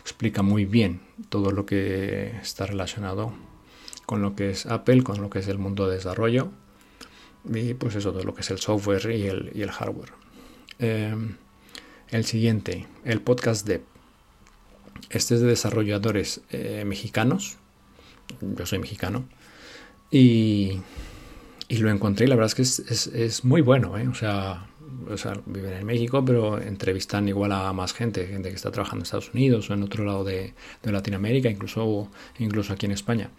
explica 0.00 0.42
muy 0.42 0.64
bien 0.64 1.00
todo 1.28 1.50
lo 1.52 1.64
que 1.64 2.36
está 2.42 2.66
relacionado 2.66 3.32
con 4.06 4.22
lo 4.22 4.34
que 4.34 4.50
es 4.50 4.66
Apple, 4.66 5.02
con 5.02 5.20
lo 5.20 5.30
que 5.30 5.38
es 5.38 5.48
el 5.48 5.58
mundo 5.58 5.88
de 5.88 5.96
desarrollo 5.96 6.50
y 7.44 7.74
pues 7.74 7.94
eso, 7.94 8.12
todo 8.12 8.24
lo 8.24 8.34
que 8.34 8.42
es 8.42 8.50
el 8.50 8.58
software 8.58 9.10
y 9.10 9.26
el, 9.26 9.50
y 9.54 9.62
el 9.62 9.70
hardware. 9.70 10.12
Em, 10.78 11.36
el 12.08 12.24
siguiente, 12.24 12.86
el 13.04 13.20
podcast 13.20 13.66
de 13.66 13.82
Este 15.10 15.34
es 15.34 15.40
de 15.40 15.46
desarrolladores 15.46 16.40
eh, 16.50 16.84
mexicanos. 16.86 17.58
Yo 18.40 18.66
soy 18.66 18.78
mexicano. 18.78 19.24
Y, 20.10 20.80
lo 21.68 21.90
encontré 21.90 22.26
y 22.26 22.28
la 22.28 22.36
verdad 22.36 22.52
es 22.58 22.84
que 22.84 23.24
es, 23.24 23.44
muy 23.44 23.60
bueno. 23.60 23.96
¿eh? 23.98 24.08
O, 24.08 24.14
sea, 24.14 24.66
viven 25.46 25.74
en 25.74 25.86
México, 25.86 26.24
pero 26.24 26.60
entrevistan 26.60 27.28
igual 27.28 27.52
a 27.52 27.72
más 27.72 27.92
gente, 27.92 28.26
gente 28.26 28.48
que 28.48 28.56
está 28.56 28.70
trabajando 28.70 29.02
en 29.02 29.04
Estados 29.04 29.30
Unidos 29.34 29.68
o 29.70 29.74
en 29.74 29.82
otro 29.82 30.04
lado 30.04 30.24
de, 30.24 30.54
Latinoamérica, 30.82 31.50
incluso, 31.50 32.10
incluso 32.38 32.72
aquí 32.72 32.86
en 32.86 32.92
España. 32.92 33.30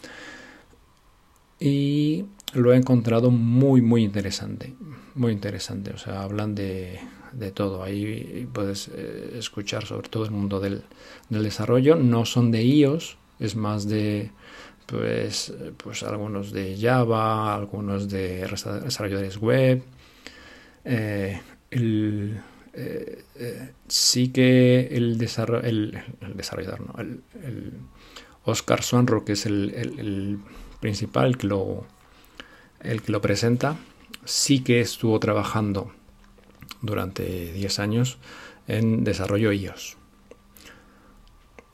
Y 1.60 2.26
lo 2.54 2.74
he 2.74 2.78
encontrado 2.78 3.32
muy, 3.32 3.82
muy 3.82 4.04
interesante. 4.04 4.74
Muy 5.16 5.34
interesante. 5.34 5.92
O 5.92 5.98
sea, 5.98 6.22
hablan 6.24 6.56
de, 6.56 7.00
de 7.34 7.52
todo. 7.52 7.84
Ahí 7.84 8.48
puedes 8.52 8.90
eh, 8.94 9.36
escuchar 9.38 9.86
sobre 9.86 10.10
todo 10.10 10.26
el 10.26 10.32
mundo 10.32 10.60
del, 10.60 10.84
del 11.30 11.44
desarrollo. 11.44 11.96
No 11.96 12.26
son 12.26 12.52
de 12.52 12.64
iOS, 12.64 13.18
es 13.40 13.56
más 13.56 13.88
de 13.88 14.32
pues, 14.86 15.54
pues 15.78 16.04
algunos 16.04 16.52
de 16.52 16.78
Java, 16.80 17.56
algunos 17.56 18.10
de 18.10 18.48
desarrolladores 18.84 19.38
web. 19.38 19.84
Eh, 20.86 21.40
el, 21.72 22.42
eh, 22.74 23.24
sí 23.88 24.30
que 24.30 24.88
el, 24.92 25.12
el, 25.14 25.18
desarrollador, 26.36 26.82
¿no? 26.82 26.96
el, 27.00 27.74
Oscar 28.46 28.82
Swanro, 28.82 29.26
que 29.26 29.34
es 29.34 29.46
el, 29.46 30.40
principal, 30.80 31.38
que, 31.38 31.48
lo, 31.48 31.86
el 32.80 33.02
que 33.02 33.12
lo 33.12 33.22
presenta, 33.22 33.76
sí 34.26 34.64
que 34.64 34.80
estuvo 34.80 35.20
trabajando 35.20 35.92
durante 36.82 37.54
10 37.54 37.80
años 37.80 38.18
en 38.68 39.04
desarrollo 39.04 39.52
iOS. 39.52 39.98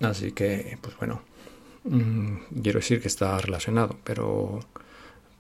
Así 0.02 0.32
que, 0.32 0.78
pues 0.82 0.98
bueno, 0.98 1.22
Mm, 1.86 2.62
quiero 2.64 2.80
decir 2.80 3.00
que 3.00 3.08
está 3.08 3.38
relacionado, 3.38 3.98
pero, 4.04 4.60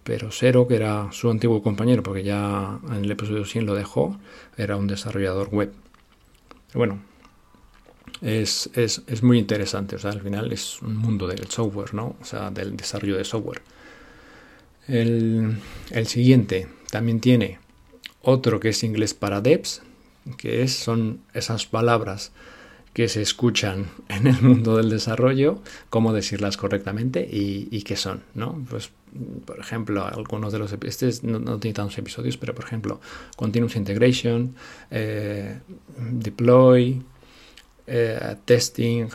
pero 0.03 0.29
Cero, 0.31 0.67
que 0.67 0.75
era 0.75 1.11
su 1.11 1.29
antiguo 1.31 1.61
compañero, 1.63 2.03
porque 2.03 2.23
ya 2.23 2.79
en 2.87 3.05
el 3.05 3.11
episodio 3.11 3.45
100 3.45 3.65
lo 3.65 3.73
dejó, 3.75 4.19
era 4.57 4.77
un 4.77 4.87
desarrollador 4.87 5.49
web. 5.49 5.73
bueno, 6.73 6.99
es, 8.21 8.69
es, 8.75 9.01
es, 9.07 9.23
muy 9.23 9.39
interesante, 9.39 9.95
o 9.95 9.99
sea, 9.99 10.11
al 10.11 10.21
final 10.21 10.51
es 10.53 10.81
un 10.81 10.95
mundo 10.97 11.27
del 11.27 11.47
software, 11.49 11.93
¿no? 11.93 12.15
O 12.21 12.25
sea, 12.25 12.51
del 12.51 12.77
desarrollo 12.77 13.17
de 13.17 13.23
software. 13.25 13.61
El, 14.87 15.57
el 15.91 16.07
siguiente 16.07 16.67
también 16.91 17.19
tiene 17.19 17.59
otro 18.25 18.59
que 18.59 18.69
es 18.69 18.83
inglés 18.83 19.13
para 19.13 19.39
devs, 19.39 19.81
que 20.37 20.63
es, 20.63 20.73
son 20.73 21.21
esas 21.33 21.65
palabras 21.65 22.31
que 22.93 23.07
se 23.07 23.21
escuchan 23.21 23.87
en 24.09 24.27
el 24.27 24.41
mundo 24.41 24.77
del 24.77 24.89
desarrollo, 24.89 25.61
cómo 25.89 26.11
decirlas 26.11 26.57
correctamente 26.57 27.27
y, 27.29 27.81
qué 27.83 27.95
son, 27.95 28.23
¿no? 28.33 28.65
Pues, 28.69 28.89
por 29.45 29.59
ejemplo, 29.59 30.05
algunos 30.05 30.51
de 30.51 30.59
los 30.59 30.73
este 30.73 31.11
no, 31.23 31.59
tiene 31.59 31.73
tantos 31.73 31.97
episodios, 31.97 32.37
pero 32.37 32.53
por 32.55 32.65
ejemplo, 32.65 32.99
Continuous 33.37 33.75
Integration, 33.75 34.55
eh, 34.91 35.59
Deploy, 35.97 37.01
eh, 37.87 38.35
Testing, 38.43 39.07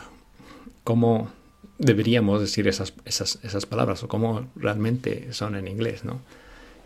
cómo 0.83 1.31
deberíamos 1.77 2.39
decir 2.39 2.67
esas, 2.67 2.93
esas, 3.05 3.39
esas, 3.43 3.65
palabras 3.65 4.03
o 4.03 4.07
cómo 4.07 4.47
realmente 4.55 5.33
son 5.33 5.55
en 5.55 5.67
inglés, 5.67 6.05
¿no? 6.05 6.21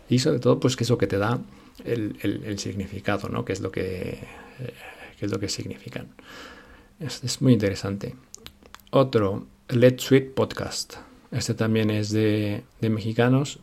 Y 0.08 0.18
sobre 0.18 0.38
todo, 0.38 0.60
pues, 0.60 0.76
que 0.76 0.84
es 0.84 0.90
lo 0.90 0.98
que 0.98 1.06
te 1.06 1.18
da 1.18 1.40
el, 1.84 2.16
el, 2.22 2.58
significado, 2.58 3.28
¿no? 3.28 3.44
Que 3.44 3.52
es 3.52 3.60
lo 3.60 3.70
que, 3.70 4.18
eh, 4.58 4.74
qué 5.18 5.26
es 5.26 5.30
lo 5.30 5.38
que 5.38 5.48
significan. 5.48 6.08
Es, 6.98 7.42
muy 7.42 7.52
interesante. 7.52 8.14
Otro, 8.90 9.46
Let's 9.68 10.02
Suite 10.02 10.30
Podcast. 10.30 10.94
Este 11.30 11.54
también 11.54 11.90
es 11.90 12.10
de, 12.10 12.62
mexicanos 12.80 13.58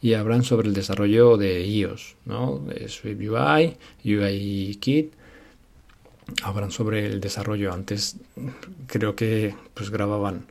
y 0.00 0.14
hablan 0.14 0.44
sobre 0.44 0.68
el 0.68 0.74
desarrollo 0.74 1.36
de 1.36 1.66
iOS, 1.66 2.16
¿no? 2.24 2.58
De 2.58 2.88
Swift 2.88 3.20
UI, 3.20 3.76
UI 4.04 4.76
Kit. 4.80 5.12
Hablan 6.42 6.70
sobre 6.70 7.06
el 7.06 7.20
desarrollo. 7.20 7.72
Antes 7.72 8.16
creo 8.86 9.14
que 9.14 9.54
pues 9.74 9.90
grababan 9.90 10.46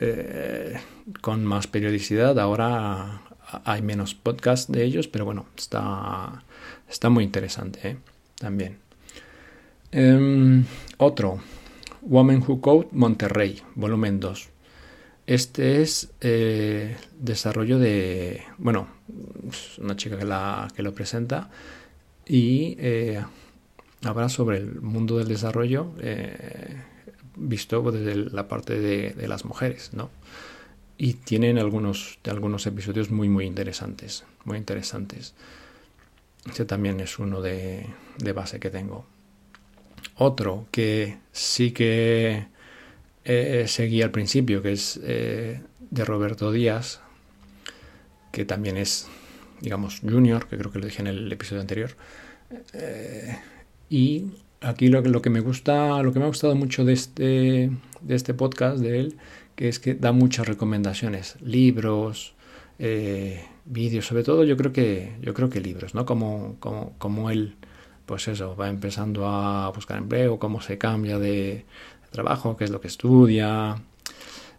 eh, 0.00 0.80
con 1.20 1.44
más 1.44 1.66
periodicidad. 1.68 2.38
Ahora 2.40 3.22
hay 3.64 3.82
menos 3.82 4.14
podcast 4.14 4.68
de 4.70 4.84
ellos, 4.84 5.08
pero 5.08 5.24
bueno, 5.24 5.46
está, 5.56 6.44
está 6.88 7.10
muy 7.10 7.24
interesante 7.24 7.88
¿eh? 7.88 7.96
también. 8.38 8.78
Em, 9.92 10.64
otro, 10.98 11.40
Woman 12.02 12.42
Who 12.46 12.60
Code 12.60 12.88
Monterrey, 12.92 13.60
volumen 13.74 14.20
2. 14.20 14.48
Este 15.26 15.80
es 15.82 16.10
eh, 16.20 16.96
desarrollo 17.18 17.78
de, 17.78 18.42
bueno, 18.58 18.88
una 19.78 19.96
chica 19.96 20.18
que, 20.18 20.24
la, 20.24 20.68
que 20.74 20.82
lo 20.82 20.92
presenta 20.92 21.50
y 22.26 22.76
eh, 22.78 23.22
habla 24.02 24.28
sobre 24.28 24.58
el 24.58 24.80
mundo 24.80 25.18
del 25.18 25.28
desarrollo 25.28 25.92
eh, 26.00 26.80
visto 27.36 27.82
desde 27.90 28.16
la 28.16 28.48
parte 28.48 28.80
de, 28.80 29.28
las 29.28 29.44
mujeres, 29.44 29.92
¿no? 29.92 30.10
Y 31.02 31.14
tienen 31.14 31.56
algunos, 31.56 32.18
algunos 32.24 32.66
episodios 32.66 33.10
muy, 33.10 33.30
muy 33.30 33.46
interesantes, 33.46 34.24
muy 34.44 34.58
interesantes. 34.58 35.32
Este 36.46 36.66
también 36.66 37.00
es 37.00 37.18
uno 37.18 37.40
de, 37.40 37.86
de 38.18 38.32
base 38.34 38.60
que 38.60 38.68
tengo. 38.68 39.06
Otro 40.16 40.66
que 40.70 41.16
sí 41.32 41.70
que 41.70 42.48
eh, 43.24 43.64
seguí 43.66 44.02
al 44.02 44.10
principio, 44.10 44.60
que 44.60 44.72
es 44.72 45.00
eh, 45.02 45.62
de 45.88 46.04
Roberto 46.04 46.52
Díaz, 46.52 47.00
que 48.30 48.44
también 48.44 48.76
es, 48.76 49.08
digamos, 49.62 50.00
junior, 50.00 50.48
que 50.48 50.58
creo 50.58 50.70
que 50.70 50.80
lo 50.80 50.84
dije 50.84 51.00
en 51.00 51.06
el 51.06 51.32
episodio 51.32 51.62
anterior. 51.62 51.92
Eh, 52.74 53.38
y 53.88 54.26
aquí 54.60 54.88
lo, 54.88 55.00
lo, 55.00 55.22
que 55.22 55.30
me 55.30 55.40
gusta, 55.40 56.02
lo 56.02 56.12
que 56.12 56.18
me 56.18 56.26
ha 56.26 56.28
gustado 56.28 56.54
mucho 56.56 56.84
de 56.84 56.92
este, 56.92 57.70
de 58.02 58.14
este 58.14 58.34
podcast 58.34 58.80
de 58.80 59.00
él, 59.00 59.18
es 59.68 59.78
que 59.78 59.94
da 59.94 60.12
muchas 60.12 60.48
recomendaciones, 60.48 61.36
libros, 61.40 62.34
vídeos, 62.78 64.06
sobre 64.06 64.24
todo 64.24 64.44
yo 64.44 64.56
creo 64.56 64.72
que, 64.72 65.16
yo 65.20 65.34
creo 65.34 65.50
que 65.50 65.60
libros, 65.60 65.94
¿no? 65.94 66.06
Como, 66.06 66.56
como, 66.60 66.94
como 66.98 67.30
él 67.30 67.56
pues 68.10 68.26
eso, 68.26 68.56
va 68.56 68.68
empezando 68.68 69.28
a 69.28 69.70
buscar 69.70 69.96
empleo, 69.98 70.40
cómo 70.40 70.60
se 70.60 70.78
cambia 70.78 71.20
de 71.20 71.64
trabajo, 72.10 72.56
qué 72.56 72.64
es 72.64 72.70
lo 72.70 72.80
que 72.80 72.88
estudia. 72.88 73.80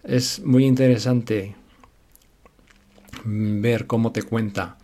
Es 0.04 0.40
muy 0.40 0.66
interesante 0.66 1.54
ver 3.26 3.88
cómo 3.88 4.14
te 4.14 4.24
cuenta 4.24 4.78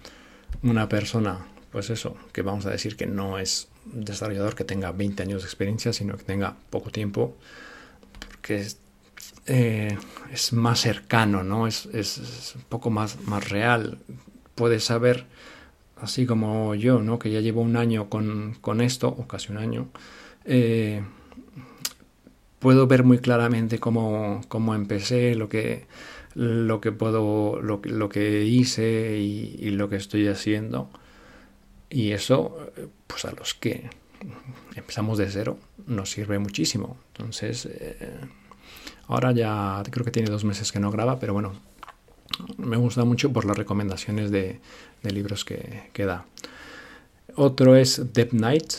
una 0.64 0.90
persona, 0.90 1.48
pues 1.72 1.90
eso, 1.90 2.18
que 2.34 2.42
vamos 2.42 2.66
a 2.66 2.72
decir 2.72 2.98
que 2.98 3.06
no 3.06 3.40
es 3.40 3.70
desarrollador 3.86 4.54
que 4.54 4.66
tenga 4.66 4.92
20 4.92 5.24
años 5.24 5.44
de 5.44 5.48
experiencia, 5.48 5.94
sino 5.94 6.18
que 6.18 6.26
tenga 6.26 6.58
poco 6.70 6.90
tiempo, 6.90 7.38
porque 8.20 8.58
es, 8.58 8.80
eh, 9.48 9.98
más 10.52 10.82
cercano, 10.82 11.44
¿no? 11.44 11.68
Es, 11.68 11.86
es, 11.88 12.54
un 12.56 12.64
poco 12.64 12.90
más, 12.90 13.18
más 13.26 13.50
real. 13.50 13.98
Puedes 14.56 14.84
saber 14.84 15.26
así 16.02 16.26
como 16.26 16.76
yo, 16.76 17.02
¿no? 17.02 17.20
que 17.20 17.32
ya 17.32 17.40
llevo 17.42 17.62
un 17.62 17.76
año 17.76 18.10
con, 18.10 18.82
esto, 18.82 19.08
o 19.08 19.28
casi 19.28 19.52
un 19.52 19.58
año, 19.58 19.90
eh, 20.46 21.02
puedo 22.60 22.88
ver 22.88 23.04
muy 23.04 23.20
claramente 23.20 23.80
cómo, 23.80 24.42
cómo 24.48 24.76
empecé, 24.76 25.36
lo 25.36 25.50
que, 25.50 25.86
lo 26.36 26.82
que 26.82 26.92
puedo, 26.92 27.62
lo, 27.62 27.82
lo 27.84 28.10
que 28.10 28.44
hice 28.44 29.18
y, 29.18 29.70
lo 29.72 29.90
que 29.90 29.96
estoy 29.96 30.28
haciendo. 30.28 30.90
Y 31.90 32.12
eso, 32.12 32.72
pues 33.08 33.26
a 33.26 33.32
los 33.32 33.54
que 33.54 33.90
empezamos 34.76 35.18
de 35.18 35.30
cero, 35.30 35.58
nos 35.86 36.12
sirve 36.12 36.38
muchísimo. 36.38 36.98
Entonces, 37.14 37.66
eh, 37.66 38.20
ahora 39.08 39.32
ya 39.32 39.84
creo 39.90 40.06
que 40.06 40.12
tiene 40.12 40.30
dos 40.30 40.44
meses 40.44 40.72
que 40.72 40.80
no 40.80 40.92
graba, 40.92 41.20
pero 41.20 41.34
bueno, 41.34 41.54
me 42.58 42.78
gusta 42.78 43.04
mucho 43.06 43.32
por 43.32 43.46
las 43.46 43.58
recomendaciones 43.58 44.32
de, 44.32 44.60
libros 45.04 45.46
que, 45.46 46.06
da. 46.06 46.26
Otro 47.36 47.76
es 47.76 48.14
Deep 48.14 48.34
Night, 48.34 48.74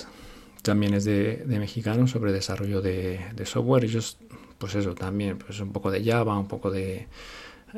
también 0.62 0.94
es 0.94 1.04
de, 1.04 1.44
de 1.46 1.58
mexicanos 1.58 2.10
sobre 2.10 2.32
desarrollo 2.32 2.80
de, 2.80 3.20
software. 3.44 3.84
Ellos, 3.84 4.18
pues 4.58 4.74
eso, 4.74 4.94
también, 4.94 5.38
pues 5.38 5.60
un 5.60 5.72
poco 5.72 5.90
de 5.90 6.04
Java, 6.04 6.38
un 6.38 6.48
poco 6.48 6.70
de, 6.70 7.06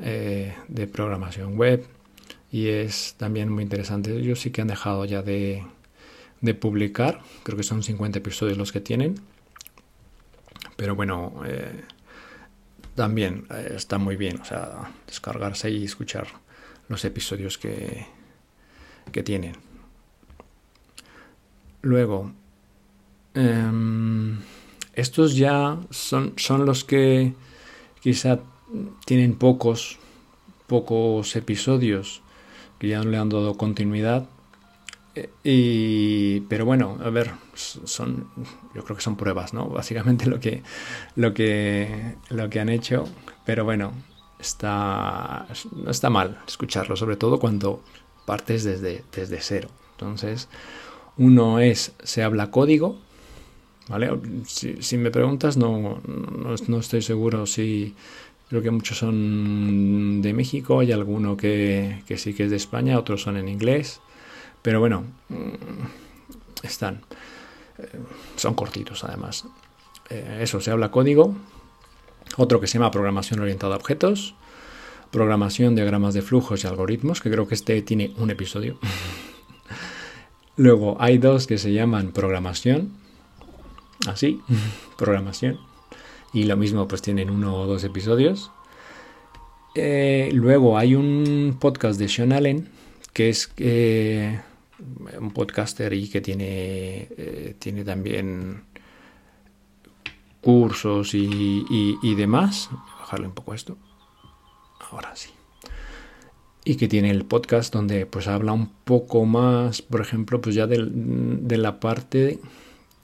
eh, 0.03 0.55
programación 0.93 1.57
web. 1.57 1.87
Y 2.53 2.69
es 2.69 3.15
también 3.17 3.51
muy 3.51 3.63
interesante. 3.63 4.17
Ellos 4.17 4.41
sí 4.41 4.51
que 4.51 4.61
han 4.61 4.69
dejado 4.69 5.05
ya 5.05 5.23
de, 5.23 5.65
de 6.41 6.55
publicar. 6.55 7.21
Creo 7.45 7.57
que 7.57 7.63
son 7.63 7.83
50 7.83 8.19
episodios 8.19 8.59
los 8.59 8.73
que 8.73 8.81
tienen. 8.81 9.21
Pero 10.77 10.97
bueno, 10.97 11.43
eh, 11.47 11.85
también 12.95 13.47
eh, 13.51 13.75
está 13.77 13.99
muy 13.99 14.17
bien. 14.17 14.41
O 14.41 14.45
sea, 14.45 14.93
descargarse 15.07 15.71
y 15.71 15.85
escuchar 15.85 16.27
los 16.89 17.05
episodios 17.05 17.59
que, 17.59 18.07
que 19.13 19.23
tienen. 19.23 19.57
Luego, 21.83 22.33
Em, 23.35 24.39
estos 24.95 25.37
ya 25.37 25.79
son, 25.91 26.35
son 26.37 26.67
los 26.67 26.85
que 26.85 27.35
quizá 28.01 28.41
tienen 29.07 29.35
pocos, 29.35 29.99
pocos 30.67 31.37
episodios 31.37 32.23
que 32.79 32.89
ya 32.89 33.03
no 33.03 33.11
le 33.11 33.19
han 33.19 33.29
dado 33.29 33.57
continuidad. 33.57 34.29
Eh, 35.15 35.31
y, 35.45 36.41
pero 36.43 36.65
bueno, 36.65 36.99
a 37.03 37.11
ver, 37.11 37.33
son, 37.55 38.29
yo 38.75 38.85
creo 38.85 38.97
que 38.97 39.03
son 39.03 39.17
pruebas, 39.17 39.53
¿no? 39.53 39.69
Básicamente 39.69 40.27
lo 40.27 40.41
que, 40.41 40.63
lo 41.17 41.35
que, 41.35 42.17
lo 42.29 42.49
que 42.51 42.61
han 42.61 42.69
hecho. 42.69 43.05
Pero 43.45 43.65
bueno, 43.65 43.93
está, 44.39 45.47
no 45.73 45.91
está 45.91 46.11
mal 46.11 46.41
escucharlo, 46.47 46.97
sobre 46.97 47.17
todo 47.17 47.39
cuando 47.39 47.83
partes 48.27 48.65
desde, 48.65 49.05
desde 49.13 49.41
cero. 49.41 49.69
Entonces, 49.93 50.49
uno 51.17 51.59
es, 51.59 51.93
se 52.03 52.23
habla 52.23 52.51
código, 52.51 52.99
si, 54.47 54.97
me 54.97 55.11
preguntas, 55.11 55.57
no, 55.57 56.01
no, 56.69 56.79
estoy 56.79 57.03
seguro 57.03 57.47
si... 57.47 57.95
Creo 58.49 58.63
que 58.63 58.71
muchos 58.73 58.99
son 58.99 60.21
de 60.23 60.33
México, 60.33 60.81
hay 60.81 60.91
alguno 60.91 61.37
que, 61.37 62.03
sí 62.17 62.35
que 62.35 62.45
es 62.45 62.51
de 62.51 62.57
España, 62.57 62.99
otros 62.99 63.23
son 63.23 63.37
en 63.37 63.49
inglés, 63.49 64.01
pero 64.63 64.81
bueno, 64.81 65.05
mm, 65.29 66.65
están. 66.65 67.03
Eh, 67.79 67.89
son 68.37 68.55
cortitos 68.55 69.05
además. 69.05 69.45
Eh, 70.09 70.41
eso, 70.43 70.61
se 70.61 70.71
habla 70.71 70.91
código. 70.91 71.35
Otro 72.37 72.61
que 72.61 72.67
se 72.67 72.79
llama 72.79 72.91
programación 72.91 73.41
orientada 73.41 73.75
a 73.75 73.79
objetos. 73.79 74.35
Programación, 75.11 75.75
diagramas 75.75 76.15
de 76.15 76.23
flujos 76.23 76.63
y 76.63 76.67
algoritmos, 76.67 77.21
que 77.21 77.31
creo 77.31 77.49
que 77.49 77.55
este 77.55 77.81
tiene 77.83 78.15
un 78.19 78.31
episodio. 78.31 78.79
Luego 80.57 80.97
hay 81.01 81.19
dos 81.19 81.47
que 81.47 81.59
se 81.59 81.73
llaman 81.73 82.13
programación 82.13 83.01
así, 84.07 84.41
programación. 84.99 85.59
Y 86.33 86.45
lo 86.45 86.57
mismo, 86.57 86.87
pues 86.87 87.03
tienen 87.03 87.31
uno 87.31 87.57
o 87.57 87.67
dos 87.67 87.83
episodios. 87.85 88.53
Eh, 89.75 90.31
luego 90.33 90.79
hay 90.79 90.95
un 90.95 91.57
podcast 91.61 91.99
de 91.99 92.09
Sean 92.09 92.33
Allen, 92.33 92.69
que 93.13 93.29
es 93.29 93.49
un 95.19 95.31
podcaster 95.33 95.93
y 95.93 96.09
que 96.09 96.21
tiene, 96.21 97.09
eh, 97.17 97.57
tiene 97.59 97.85
también 97.85 98.65
cursos 100.41 101.15
y, 101.15 101.65
y, 102.03 102.15
demás. 102.15 102.71
Bajarle 103.01 103.27
un 103.27 103.35
poco 103.35 103.55
esto. 103.55 103.77
Ahora 104.91 105.15
sí. 105.15 105.31
Y 106.65 106.77
que 106.77 106.89
tiene 106.89 107.11
el 107.11 107.25
podcast 107.25 107.73
donde 107.73 108.07
pues 108.07 108.29
habla 108.29 108.53
un 108.53 108.71
poco 108.85 109.25
más, 109.25 109.83
por 109.83 110.01
ejemplo, 110.01 110.41
pues 110.41 110.55
ya 110.55 110.67
de, 110.67 110.89
de 110.91 111.57
la 111.59 111.81
parte 111.81 112.41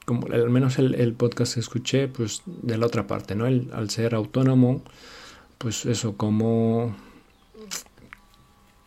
como 0.07 0.25
al 0.31 0.49
menos 0.49 0.79
el, 0.79 1.13
podcast 1.15 1.55
que 1.55 1.59
escuché, 1.59 2.07
pues 2.07 2.41
de 2.45 2.77
la 2.77 2.85
otra 2.85 3.07
parte, 3.07 3.35
¿no? 3.35 3.45
El, 3.45 3.69
al 3.73 3.89
ser 3.89 4.15
autónomo, 4.15 4.81
pues 5.57 5.85
eso, 5.85 6.15
cómo, 6.15 6.95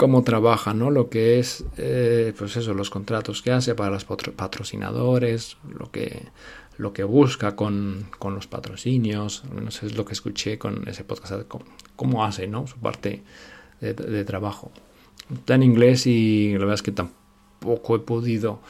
cómo 0.00 0.24
trabaja, 0.24 0.72
¿no? 0.72 0.90
Lo 0.90 1.10
que 1.10 1.38
es, 1.38 1.62
eh, 1.76 2.32
pues 2.38 2.56
eso, 2.56 2.72
los 2.72 2.88
contratos 2.88 3.42
que 3.42 3.52
hace 3.52 3.74
para 3.74 3.90
los 3.90 4.06
patrocinadores, 4.06 5.58
lo 5.78 5.90
que, 5.90 6.22
lo 6.78 6.94
que 6.94 7.04
busca 7.04 7.54
con, 7.54 8.06
con 8.18 8.34
los 8.34 8.46
patrocinios, 8.46 9.44
al 9.44 9.56
menos 9.56 9.82
es 9.82 9.98
lo 9.98 10.06
que 10.06 10.14
escuché 10.14 10.58
con 10.58 10.88
ese 10.88 11.04
podcast, 11.04 11.46
cómo, 11.96 12.24
hace, 12.24 12.46
¿no? 12.46 12.66
Su 12.66 12.78
parte 12.78 13.22
de, 13.82 13.92
de 13.92 14.24
trabajo. 14.24 14.72
Está 15.34 15.56
en 15.56 15.64
inglés 15.64 16.06
y 16.06 16.52
la 16.54 16.60
verdad 16.60 16.76
es 16.76 16.82
que 16.82 16.92
tampoco 16.92 17.96
he 17.96 17.98
podido 17.98 18.60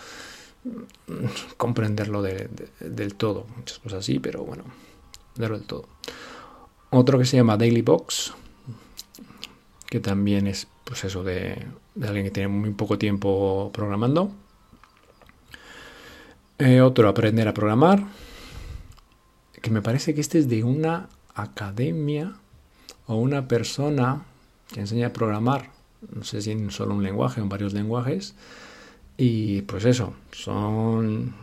comprenderlo 1.57 2.23
del 2.23 3.15
todo. 3.15 3.47
Muchas 3.57 3.79
cosas 3.79 4.01
así, 4.01 4.19
pero 4.19 4.43
bueno, 4.43 4.65
del 5.37 5.63
todo. 5.63 5.87
Otro 6.91 7.21
que 7.21 7.25
se 7.25 7.37
llama 7.37 7.57
Daily 7.57 7.83
Box, 7.83 8.35
que 9.87 10.01
también 10.01 10.49
es 10.49 10.67
pues 10.91 11.05
eso 11.05 11.23
de, 11.23 11.69
alguien 12.03 12.25
que 12.25 12.33
tiene 12.33 12.49
muy 12.49 12.73
poco 12.73 12.99
tiempo 12.99 13.71
programando. 13.73 14.33
Eh, 16.59 16.81
otro, 16.81 17.09
aprender 17.09 17.47
a 17.47 17.55
programar, 17.55 18.09
que 19.63 19.71
me 19.71 19.83
parece 19.83 20.17
que 20.17 20.21
este 20.21 20.41
es 20.41 20.49
de 20.49 20.65
una 20.65 21.09
academia 21.33 22.33
o 23.07 23.15
una 23.15 23.47
persona 23.47 24.25
que 24.73 24.81
enseña 24.81 25.07
a 25.07 25.13
programar, 25.13 25.71
no 26.13 26.25
sé 26.25 26.43
si 26.43 26.51
en 26.51 26.73
solo 26.73 26.97
un 26.97 27.05
lenguaje 27.05 27.41
o 27.41 27.45
en 27.45 27.49
varios 27.49 27.73
lenguajes, 27.73 28.35
y 29.17 29.63
pues 29.63 29.85
eso, 29.85 30.15
son 30.33 31.37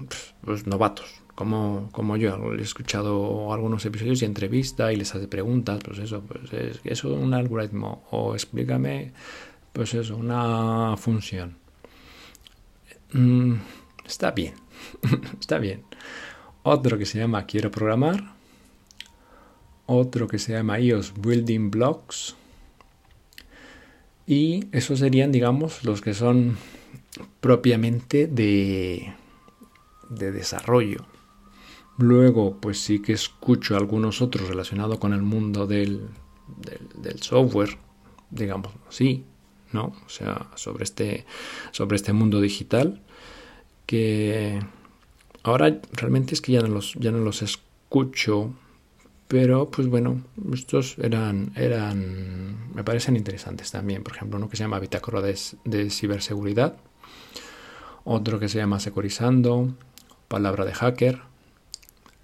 pues, 0.43 0.67
novatos, 0.67 1.21
como, 1.37 1.89
como 1.91 2.17
yo. 2.17 2.51
He 2.55 2.61
escuchado 2.63 3.53
algunos 3.53 3.85
episodios 3.85 4.23
y 4.23 4.25
entrevista 4.25 4.91
y 4.91 4.95
les 4.95 5.13
hace 5.13 5.27
preguntas, 5.27 5.79
pues 5.85 5.99
eso, 5.99 6.21
pues 6.21 6.51
es 6.51 6.79
eso 6.83 7.13
un 7.13 7.31
algoritmo 7.35 8.07
o 8.09 8.33
explícame, 8.33 9.11
pues 9.71 9.93
eso, 9.93 10.17
una 10.17 10.97
función. 10.97 11.55
Mm, 13.13 13.53
está 14.03 14.31
bien, 14.31 14.55
está 15.39 15.59
bien. 15.59 15.83
Otro 16.63 16.97
que 16.97 17.05
se 17.05 17.19
llama 17.19 17.45
Quiero 17.45 17.69
programar. 17.69 18.33
Otro 19.85 20.27
que 20.27 20.39
se 20.39 20.53
llama 20.53 20.79
iOS 20.79 21.13
Building 21.21 21.69
Blocks. 21.69 22.35
Y 24.25 24.65
esos 24.71 24.97
serían, 24.97 25.31
digamos, 25.31 25.83
los 25.83 26.01
que 26.01 26.15
son 26.15 26.57
propiamente 27.41 28.25
de, 28.25 29.13
de 30.09 30.31
desarrollo. 30.31 31.05
Luego, 31.97 32.57
pues 32.59 32.79
sí 32.79 33.01
que 33.01 33.13
escucho 33.13 33.75
algunos 33.75 34.21
otros 34.21 34.47
relacionados 34.47 34.99
con 34.99 35.13
el 35.13 35.23
mundo 35.23 35.65
del, 35.65 36.07
del, 36.95 37.21
software, 37.21 37.77
digamos 38.29 38.71
así, 38.87 39.25
¿no? 39.73 39.93
O 40.05 40.09
sea, 40.09 40.47
sobre 40.55 40.83
este, 40.83 41.25
sobre 41.71 41.95
este 41.95 42.13
mundo 42.13 42.39
digital, 42.39 43.01
que 43.87 44.59
ahora 45.41 45.79
realmente 45.93 46.35
es 46.35 46.41
que 46.41 46.51
ya 46.51 46.61
no 46.61 46.67
los, 46.67 46.93
ya 46.99 47.11
no 47.11 47.17
los 47.17 47.41
escucho, 47.41 48.53
pero 49.27 49.69
pues 49.71 49.87
bueno, 49.87 50.21
estos 50.53 50.99
eran, 50.99 51.51
eran, 51.55 52.73
me 52.75 52.83
parecen 52.83 53.15
interesantes 53.15 53.71
también. 53.71 54.03
Por 54.03 54.15
ejemplo, 54.15 54.37
uno 54.37 54.49
que 54.49 54.55
se 54.57 54.63
llama 54.63 54.79
Bitácora 54.79 55.21
de, 55.21 55.35
de 55.65 55.89
Ciberseguridad, 55.89 56.77
otro 58.03 58.39
que 58.39 58.49
se 58.49 58.59
llama 58.59 58.79
Securizando, 58.79 59.73
Palabra 60.27 60.63
de 60.63 60.73
Hacker, 60.73 61.21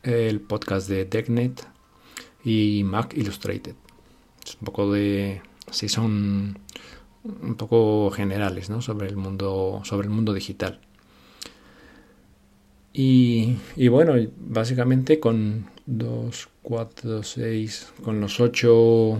el 0.03 0.41
podcast 0.41 0.87
de 0.87 1.05
TechNet 1.05 1.65
y 2.43 2.83
Mac 2.85 3.13
Illustrated. 3.15 3.75
Es 4.45 4.55
un 4.55 4.65
poco 4.65 4.91
de. 4.91 5.41
Sí, 5.71 5.89
son 5.89 6.59
un 7.23 7.55
poco 7.55 8.11
generales, 8.11 8.69
¿no? 8.69 8.81
Sobre 8.81 9.07
el 9.07 9.15
mundo, 9.15 9.81
sobre 9.83 10.07
el 10.07 10.13
mundo 10.13 10.33
digital. 10.33 10.79
Y, 12.95 13.57
bueno, 13.89 14.13
básicamente 14.37 15.19
con 15.19 15.65
2, 15.87 16.49
4, 16.61 17.23
6, 17.23 17.93
con 18.03 18.21
los 18.21 18.39
8 18.39 19.19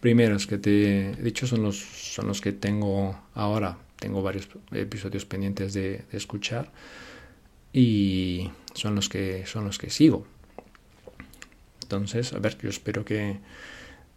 primeros 0.00 0.46
que 0.46 0.56
te 0.56 1.10
he 1.10 1.16
dicho 1.16 1.46
son 1.46 1.62
los, 1.62 1.76
son 1.76 2.28
los 2.28 2.40
que 2.40 2.52
tengo 2.52 3.20
ahora 3.34 3.76
tengo 4.00 4.22
varios 4.22 4.48
episodios 4.72 5.26
pendientes 5.26 5.74
de, 5.74 6.04
escuchar 6.10 6.72
y 7.72 8.50
son 8.74 8.94
los 8.94 9.08
que 9.08 9.46
son 9.46 9.64
los 9.64 9.78
que 9.78 9.90
sigo 9.90 10.26
Entonces, 11.82 12.32
a 12.32 12.38
ver, 12.38 12.56
yo 12.58 12.68
espero 12.68 13.04
que, 13.04 13.38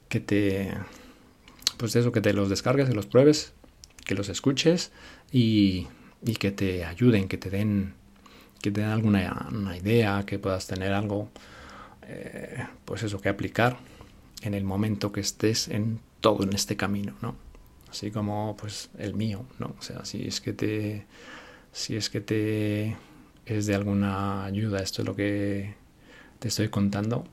que 0.09 0.19
te, 0.19 0.73
pues 1.77 1.95
eso, 1.95 2.11
que 2.11 2.21
te 2.21 2.33
los 2.33 2.49
descargues, 2.49 2.87
que 2.87 2.95
los 2.95 3.07
pruebes, 3.07 3.53
que 4.05 4.15
los 4.15 4.29
escuches 4.29 4.91
y, 5.31 5.87
y 6.25 6.35
que 6.35 6.51
te 6.51 6.85
ayuden, 6.85 7.27
que 7.27 7.37
te 7.37 7.49
den, 7.49 7.93
que 8.61 8.71
te 8.71 8.81
den 8.81 8.89
alguna 8.89 9.47
una 9.51 9.77
idea, 9.77 10.23
que 10.25 10.39
puedas 10.39 10.67
tener 10.67 10.93
algo, 10.93 11.29
eh, 12.07 12.65
pues 12.85 13.03
eso, 13.03 13.19
que 13.19 13.29
aplicar 13.29 13.77
en 14.41 14.53
el 14.53 14.63
momento 14.63 15.11
que 15.11 15.21
estés 15.21 15.67
en 15.67 15.99
todo 16.21 16.43
en 16.43 16.53
este 16.53 16.75
camino, 16.77 17.15
¿no? 17.21 17.35
Así 17.89 18.11
como 18.11 18.55
pues 18.57 18.89
el 18.97 19.13
mío, 19.13 19.45
¿no? 19.59 19.75
O 19.79 19.81
sea, 19.81 20.05
si 20.05 20.27
es 20.27 20.41
que 20.41 20.53
te 20.53 21.05
si 21.71 21.95
es 21.95 22.09
que 22.09 22.21
te 22.21 22.95
es 23.45 23.65
de 23.65 23.75
alguna 23.75 24.45
ayuda 24.45 24.81
esto 24.81 25.01
es 25.01 25.07
lo 25.07 25.15
que 25.15 25.75
te 26.39 26.47
estoy 26.47 26.69
contando, 26.69 27.25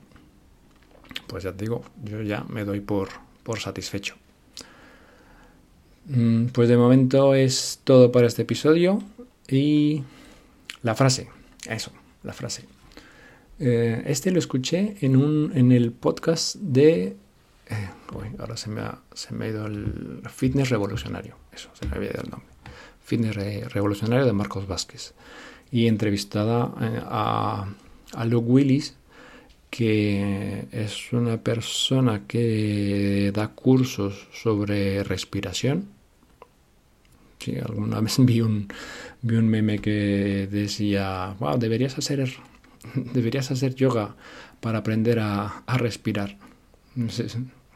pues 1.27 1.43
ya 1.43 1.51
te 1.51 1.65
digo, 1.65 1.83
yo 2.03 2.21
ya 2.21 2.45
me 2.47 2.63
doy 2.63 2.79
por, 2.79 3.09
por 3.43 3.59
satisfecho. 3.59 4.15
Mm, 6.05 6.47
pues 6.47 6.69
de 6.69 6.77
momento 6.77 7.35
es 7.35 7.81
todo 7.83 8.11
para 8.11 8.27
este 8.27 8.43
episodio 8.43 9.01
y 9.47 10.03
la 10.81 10.95
frase, 10.95 11.29
eso, 11.67 11.91
la 12.23 12.33
frase. 12.33 12.65
Eh, 13.59 14.01
este 14.05 14.31
lo 14.31 14.39
escuché 14.39 14.95
en, 15.01 15.15
un, 15.15 15.51
en 15.55 15.71
el 15.71 15.91
podcast 15.91 16.55
de... 16.55 17.15
Eh, 17.69 17.89
ahora 18.39 18.57
se 18.57 18.69
me, 18.69 18.81
ha, 18.81 18.99
se 19.13 19.33
me 19.33 19.45
ha 19.45 19.49
ido 19.49 19.67
el 19.67 20.23
Fitness 20.29 20.69
Revolucionario, 20.69 21.35
eso, 21.53 21.69
se 21.73 21.85
me 21.85 21.95
había 21.95 22.09
ido 22.11 22.21
el 22.23 22.29
nombre. 22.29 22.49
Fitness 23.03 23.35
Revolucionario 23.73 24.25
de 24.25 24.33
Marcos 24.33 24.67
Vázquez. 24.67 25.13
Y 25.71 25.87
entrevistada 25.87 26.73
eh, 26.81 27.01
a, 27.03 27.65
a 28.13 28.25
Luke 28.25 28.49
Willis, 28.49 28.95
que 29.71 30.65
es 30.71 31.13
una 31.13 31.37
persona 31.37 32.27
que 32.27 33.31
da 33.33 33.47
cursos 33.47 34.27
sobre 34.33 35.03
respiración. 35.03 35.87
Sí, 37.39 37.55
alguna 37.57 37.99
vez 38.05 38.17
vi 38.19 38.41
un, 38.41 38.67
vi 39.21 39.37
un 39.37 39.47
meme 39.47 39.79
que 39.79 40.47
decía, 40.51 41.35
wow, 41.39 41.57
deberías 41.57 41.97
hacer, 41.97 42.31
deberías 42.93 43.49
hacer 43.49 43.73
yoga 43.73 44.15
para 44.59 44.79
aprender 44.79 45.19
a, 45.19 45.63
a 45.65 45.77
respirar. 45.77 46.37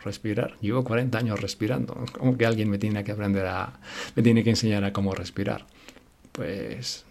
respirar. 0.03 0.57
Llevo 0.59 0.83
40 0.83 1.17
años 1.17 1.39
respirando. 1.39 2.05
Como 2.11 2.37
que 2.37 2.45
alguien 2.45 2.69
me 2.69 2.77
tiene 2.77 3.03
que 3.05 3.13
aprender 3.13 3.45
a, 3.47 3.79
me 4.15 4.21
tiene 4.21 4.43
que 4.43 4.51
enseñar 4.51 4.83
a 4.83 4.91
cómo 4.91 5.15
respirar. 5.15 5.65
Pues 6.33 7.05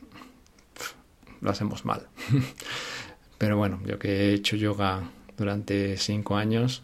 lo 1.45 1.51
hacemos 1.51 1.85
mal. 1.85 2.09
Pero 3.39 3.57
bueno, 3.57 3.81
yo 3.87 3.99
que 3.99 4.09
he 4.09 4.35
hecho 4.35 4.57
yoga 4.57 5.11
durante 5.37 5.97
5 5.97 6.37
años, 6.37 6.83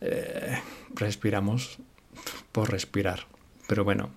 eh, 0.00 0.58
respiramos 0.94 1.78
por 2.52 2.70
respirar. 2.70 3.20
Pero 3.66 3.84
bueno, 3.84 4.10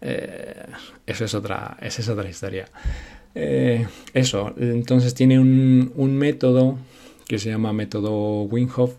eh, 0.00 0.66
eso 1.06 1.24
es 1.26 1.34
otra, 1.34 1.76
esa 1.80 2.00
es 2.00 2.08
otra 2.08 2.28
historia. 2.28 2.66
Eh, 3.34 3.86
eso, 4.14 4.54
entonces 4.56 5.14
tiene 5.14 5.38
un, 5.38 6.16
método 6.16 6.78
que 7.26 7.38
se 7.38 7.50
llama 7.50 7.72
método 7.72 8.42
Winghoff 8.42 8.94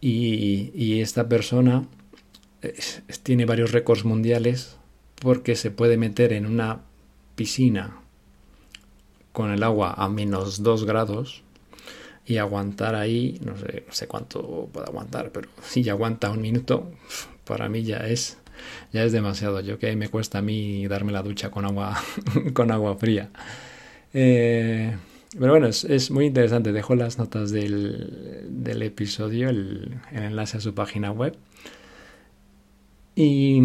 y 0.00 1.00
esta 1.00 1.28
persona 1.28 1.88
tiene 3.22 3.44
varios 3.44 3.72
récords 3.72 4.04
mundiales 4.04 4.76
porque 5.16 5.56
se 5.56 5.70
puede 5.70 5.96
meter 5.96 6.32
en 6.32 6.46
una 6.46 6.82
piscina 7.34 8.02
con 9.36 9.50
el 9.50 9.62
agua 9.64 9.92
a 9.98 10.08
menos 10.08 10.62
2 10.62 10.86
grados 10.86 11.42
y 12.24 12.38
aguantar 12.38 12.94
ahí, 12.94 13.38
no 13.44 13.54
sé, 13.58 13.84
no 13.86 13.92
sé 13.92 14.08
cuánto 14.08 14.70
puede 14.72 14.86
aguantar, 14.86 15.30
pero 15.30 15.50
si 15.62 15.82
ya 15.82 15.92
aguanta 15.92 16.30
un 16.30 16.40
minuto, 16.40 16.90
para 17.44 17.68
mí 17.68 17.82
ya 17.82 17.98
es 17.98 18.38
ya 18.94 19.04
es 19.04 19.12
demasiado. 19.12 19.60
Yo 19.60 19.78
que 19.78 19.94
me 19.94 20.08
cuesta 20.08 20.38
a 20.38 20.42
mí 20.42 20.86
darme 20.86 21.12
la 21.12 21.22
ducha 21.22 21.50
con 21.50 21.66
agua 21.66 22.02
con 22.54 22.70
agua 22.70 22.96
fría. 22.96 23.28
Eh, 24.14 24.96
pero 25.38 25.52
bueno, 25.52 25.66
es, 25.66 26.10
muy 26.10 26.24
interesante. 26.24 26.72
Dejo 26.72 26.94
las 26.94 27.18
notas 27.18 27.50
del, 27.50 28.46
del 28.48 28.80
episodio, 28.80 29.50
el, 29.50 29.98
enlace 30.12 30.56
a 30.56 30.60
su 30.60 30.72
página 30.72 31.12
web. 31.12 31.36
Y, 33.14 33.60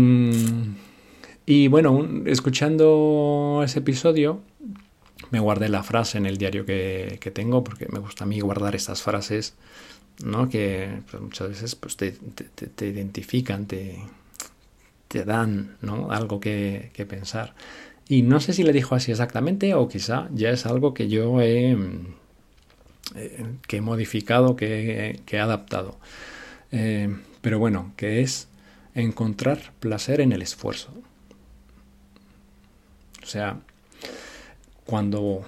y 1.46 1.68
bueno, 1.70 2.10
escuchando 2.26 3.62
ese 3.64 3.80
episodio, 3.80 4.42
me 5.32 5.40
guardé 5.40 5.70
la 5.70 5.84
frase 5.84 6.18
en 6.18 6.26
el 6.26 6.38
diario 6.38 6.66
que, 6.66 7.18
que 7.20 7.32
tengo, 7.32 7.64
porque 7.64 7.88
me 7.90 8.00
gusta 8.00 8.26
a 8.26 8.28
mí 8.28 8.40
guardar 8.40 8.76
estas 8.76 9.02
frases, 9.02 9.56
¿no? 10.24 10.50
Que 10.50 11.02
pues, 11.10 11.24
muchas 11.24 11.50
veces 11.50 11.76
pues, 11.76 11.98
te, 11.98 12.12
te, 12.12 12.68
te 12.68 12.88
identifican, 12.88 13.66
te, 13.66 14.00
te 15.08 15.24
dan 15.26 15.78
¿no? 15.82 16.12
algo 16.12 16.40
que, 16.40 16.92
que, 16.94 17.06
pensar. 17.06 17.56
Y 18.08 18.24
no 18.24 18.40
sé 18.40 18.54
si 18.54 18.64
le 18.64 18.74
dijo 18.74 18.94
así 18.96 19.12
exactamente 19.12 19.74
o 19.74 19.88
quizá 19.88 20.28
ya 20.34 20.50
es 20.50 20.66
algo 20.66 20.94
que 20.94 21.08
yo 21.08 21.42
he, 21.42 21.78
eh, 23.16 23.46
que 23.68 23.78
he 23.78 23.82
modificado, 23.82 24.56
que, 24.56 25.22
que 25.26 25.38
he 25.38 25.40
adaptado. 25.40 25.98
Eh, 26.72 27.16
pero 27.42 27.58
bueno, 27.60 27.94
que 27.96 28.22
es 28.22 28.48
encontrar 28.96 29.74
placer 29.80 30.22
en 30.22 30.34
el 30.34 30.42
esfuerzo. 30.42 30.94
O 33.24 33.26
sea, 33.26 33.60
cuando 34.92 35.46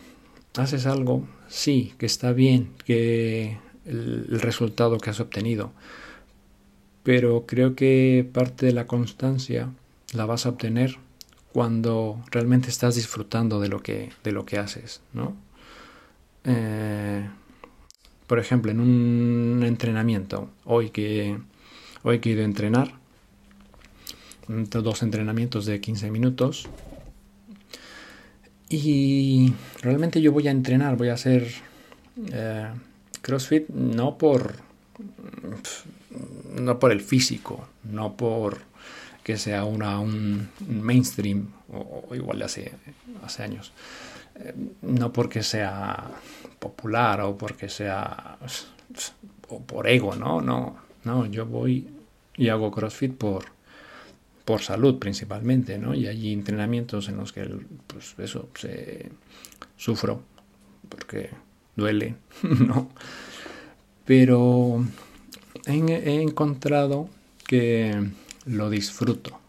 haces 0.55 0.85
algo, 0.85 1.27
sí, 1.49 1.93
que 1.97 2.05
está 2.05 2.31
bien, 2.31 2.69
que 2.85 3.57
el, 3.85 4.39
resultado 4.39 4.99
que 4.99 5.09
has 5.09 5.19
obtenido, 5.19 5.73
pero 7.03 7.45
creo 7.45 7.75
que 7.75 8.25
parte 8.31 8.67
de 8.67 8.71
la 8.71 8.87
constancia 8.87 9.69
la 10.13 10.25
vas 10.25 10.45
a 10.45 10.49
obtener 10.49 10.95
cuando 11.51 12.23
realmente 12.31 12.69
estás 12.69 12.95
disfrutando 12.95 13.59
de 13.59 13.67
lo 13.67 13.83
que, 13.83 14.11
de 14.23 14.31
lo 14.31 14.45
que 14.45 14.59
haces, 14.59 15.01
¿no? 15.11 15.35
Eh, 16.45 17.27
por 18.27 18.39
ejemplo, 18.39 18.71
en 18.71 18.79
un 18.79 19.63
entrenamiento, 19.65 20.51
hoy 20.63 20.89
que, 20.89 21.37
hoy 22.03 22.19
que 22.19 22.29
he 22.29 22.31
ido 22.31 22.43
a 22.43 22.45
entrenar, 22.45 22.93
dos 24.47 25.03
entrenamientos 25.03 25.65
de 25.65 25.81
15 25.81 26.11
minutos, 26.11 26.69
y 28.75 29.53
realmente 29.81 30.21
yo 30.21 30.31
voy 30.31 30.47
a 30.47 30.51
entrenar, 30.51 30.97
voy 30.97 31.09
a 31.09 31.13
hacer 31.13 31.47
eh, 32.31 32.69
CrossFit 33.21 33.69
no 33.69 34.17
por, 34.17 34.55
no 36.55 36.79
por 36.79 36.91
el 36.91 37.01
físico, 37.01 37.67
no 37.83 38.15
por 38.15 38.59
que 39.23 39.37
sea 39.37 39.63
una, 39.63 39.99
un 39.99 40.49
mainstream, 40.59 41.47
o, 41.71 42.13
igual 42.13 42.39
de 42.39 42.45
hace, 42.45 42.73
hace 43.23 43.43
años, 43.43 43.71
eh, 44.35 44.53
no 44.81 45.13
porque 45.13 45.43
sea 45.43 46.11
popular 46.59 47.21
o 47.21 47.37
porque 47.37 47.69
sea 47.69 48.37
o 49.49 49.61
por 49.61 49.87
ego, 49.87 50.15
no, 50.15 50.41
no, 50.41 50.75
no, 51.03 51.25
yo 51.27 51.45
voy 51.45 51.87
y 52.35 52.49
hago 52.49 52.71
CrossFit 52.71 53.15
por, 53.15 53.45
por 54.45 54.61
salud 54.61 54.99
principalmente, 54.99 55.77
¿no? 55.77 55.93
Y 55.93 56.07
hay 56.07 56.33
entrenamientos 56.33 57.07
en 57.09 57.17
los 57.17 57.31
que, 57.31 57.49
pues 57.87 58.15
eso, 58.17 58.49
se 58.55 59.09
sufro, 59.77 60.21
porque 60.89 61.29
duele, 61.75 62.15
¿no? 62.43 62.89
Pero 64.05 64.85
he 65.65 66.21
encontrado 66.21 67.09
que 67.47 68.09
lo 68.45 68.69
disfruto. 68.69 69.39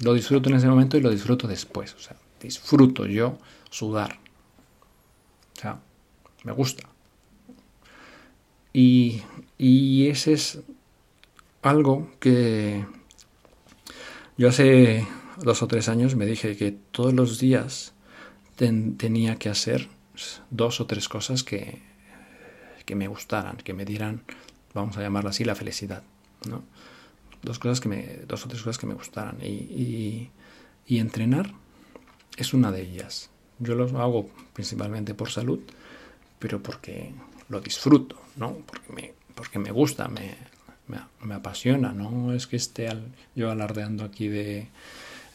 Lo 0.00 0.14
disfruto 0.14 0.48
en 0.48 0.56
ese 0.56 0.66
momento 0.66 0.96
y 0.96 1.00
lo 1.00 1.10
disfruto 1.10 1.46
después. 1.46 1.94
O 1.94 1.98
sea, 1.98 2.16
disfruto 2.40 3.06
yo 3.06 3.38
sudar. 3.70 4.18
O 5.56 5.60
sea, 5.60 5.78
me 6.42 6.52
gusta. 6.52 6.88
Y, 8.72 9.22
y 9.58 10.08
ese 10.08 10.32
es 10.32 10.60
algo 11.62 12.10
que 12.18 12.84
yo 14.36 14.48
hace 14.48 15.06
dos 15.42 15.62
o 15.62 15.66
tres 15.66 15.88
años 15.88 16.16
me 16.16 16.26
dije 16.26 16.56
que 16.56 16.72
todos 16.72 17.12
los 17.12 17.38
días 17.38 17.94
tenía 18.56 19.36
que 19.36 19.48
hacer 19.48 19.88
dos 20.50 20.80
o 20.80 20.86
tres 20.86 21.08
cosas 21.08 21.42
que, 21.42 21.80
que 22.84 22.94
me 22.94 23.08
gustaran, 23.08 23.56
que 23.56 23.74
me 23.74 23.84
dieran, 23.84 24.22
vamos 24.74 24.96
a 24.96 25.02
llamarlo 25.02 25.30
así, 25.30 25.44
la 25.44 25.54
felicidad. 25.54 26.02
¿no? 26.48 26.62
Dos, 27.42 27.58
cosas 27.58 27.80
que 27.80 27.88
me, 27.88 28.20
dos 28.26 28.44
o 28.44 28.48
tres 28.48 28.62
cosas 28.62 28.78
que 28.78 28.86
me 28.86 28.94
gustaran. 28.94 29.38
Y, 29.42 30.30
y, 30.86 30.98
entrenar 30.98 31.52
es 32.36 32.54
una 32.54 32.70
de 32.70 32.82
ellas. 32.82 33.30
Yo 33.58 33.74
lo 33.74 33.84
hago 34.00 34.28
principalmente 34.52 35.14
por 35.14 35.30
salud, 35.30 35.60
pero 36.38 36.62
porque 36.62 37.12
lo 37.48 37.60
disfruto, 37.60 38.16
¿no? 38.36 38.58
porque, 38.66 38.92
me, 38.92 39.14
porque 39.34 39.58
me 39.58 39.70
gusta, 39.70 40.08
me, 40.08 40.36
me, 41.22 41.34
apasiona, 41.34 41.92
no 41.92 42.34
es 42.34 42.46
que 42.46 42.56
esté 42.56 42.88
yo 43.34 43.50
alardeando 43.50 44.04
aquí 44.04 44.28
de, 44.28 44.68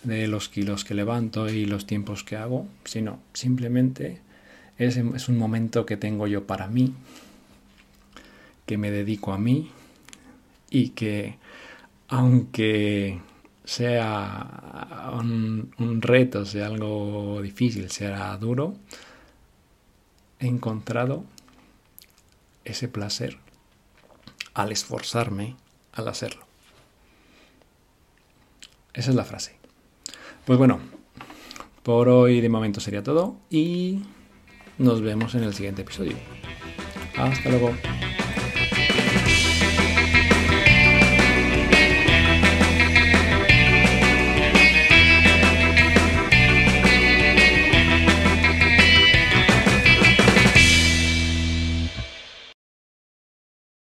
de, 0.03 0.27
los 0.27 0.49
kilos 0.49 0.83
que 0.83 0.93
levanto 0.93 1.49
y 1.49 1.65
los 1.65 1.85
tiempos 1.85 2.23
que 2.23 2.35
hago, 2.35 2.67
sino 2.83 3.19
simplemente 3.33 4.21
es, 4.77 4.97
es, 4.97 5.29
un 5.29 5.37
momento 5.37 5.85
que 5.85 5.97
tengo 5.97 6.27
yo 6.27 6.45
para 6.45 6.67
mí, 6.67 6.93
que 8.65 8.77
me 8.77 8.91
dedico 8.91 9.33
a 9.33 9.37
mí 9.37 9.71
y 10.69 10.89
que 10.89 11.37
aunque 12.09 13.19
sea 13.63 15.11
un, 15.13 15.73
un, 15.77 16.01
reto, 16.01 16.45
sea 16.45 16.67
algo 16.67 17.41
difícil, 17.41 17.89
sea 17.89 18.37
duro, 18.37 18.75
he 20.39 20.47
encontrado 20.47 21.25
ese 22.63 22.87
placer 22.87 23.37
al 24.57 24.71
esforzarme 24.71 25.55
al 25.93 26.07
hacerlo. 26.07 26.41
Esa 28.93 29.11
es 29.11 29.15
la 29.15 29.23
frase. 29.23 29.55
Pues 30.45 30.57
bueno, 30.57 30.79
por 31.83 32.09
hoy 32.09 32.41
de 32.41 32.49
momento 32.49 32.79
sería 32.79 33.03
todo 33.03 33.37
y 33.51 34.01
nos 34.79 35.01
vemos 35.01 35.35
en 35.35 35.43
el 35.43 35.53
siguiente 35.53 35.83
episodio. 35.83 36.17
Hasta 37.15 37.49
luego. 37.49 37.71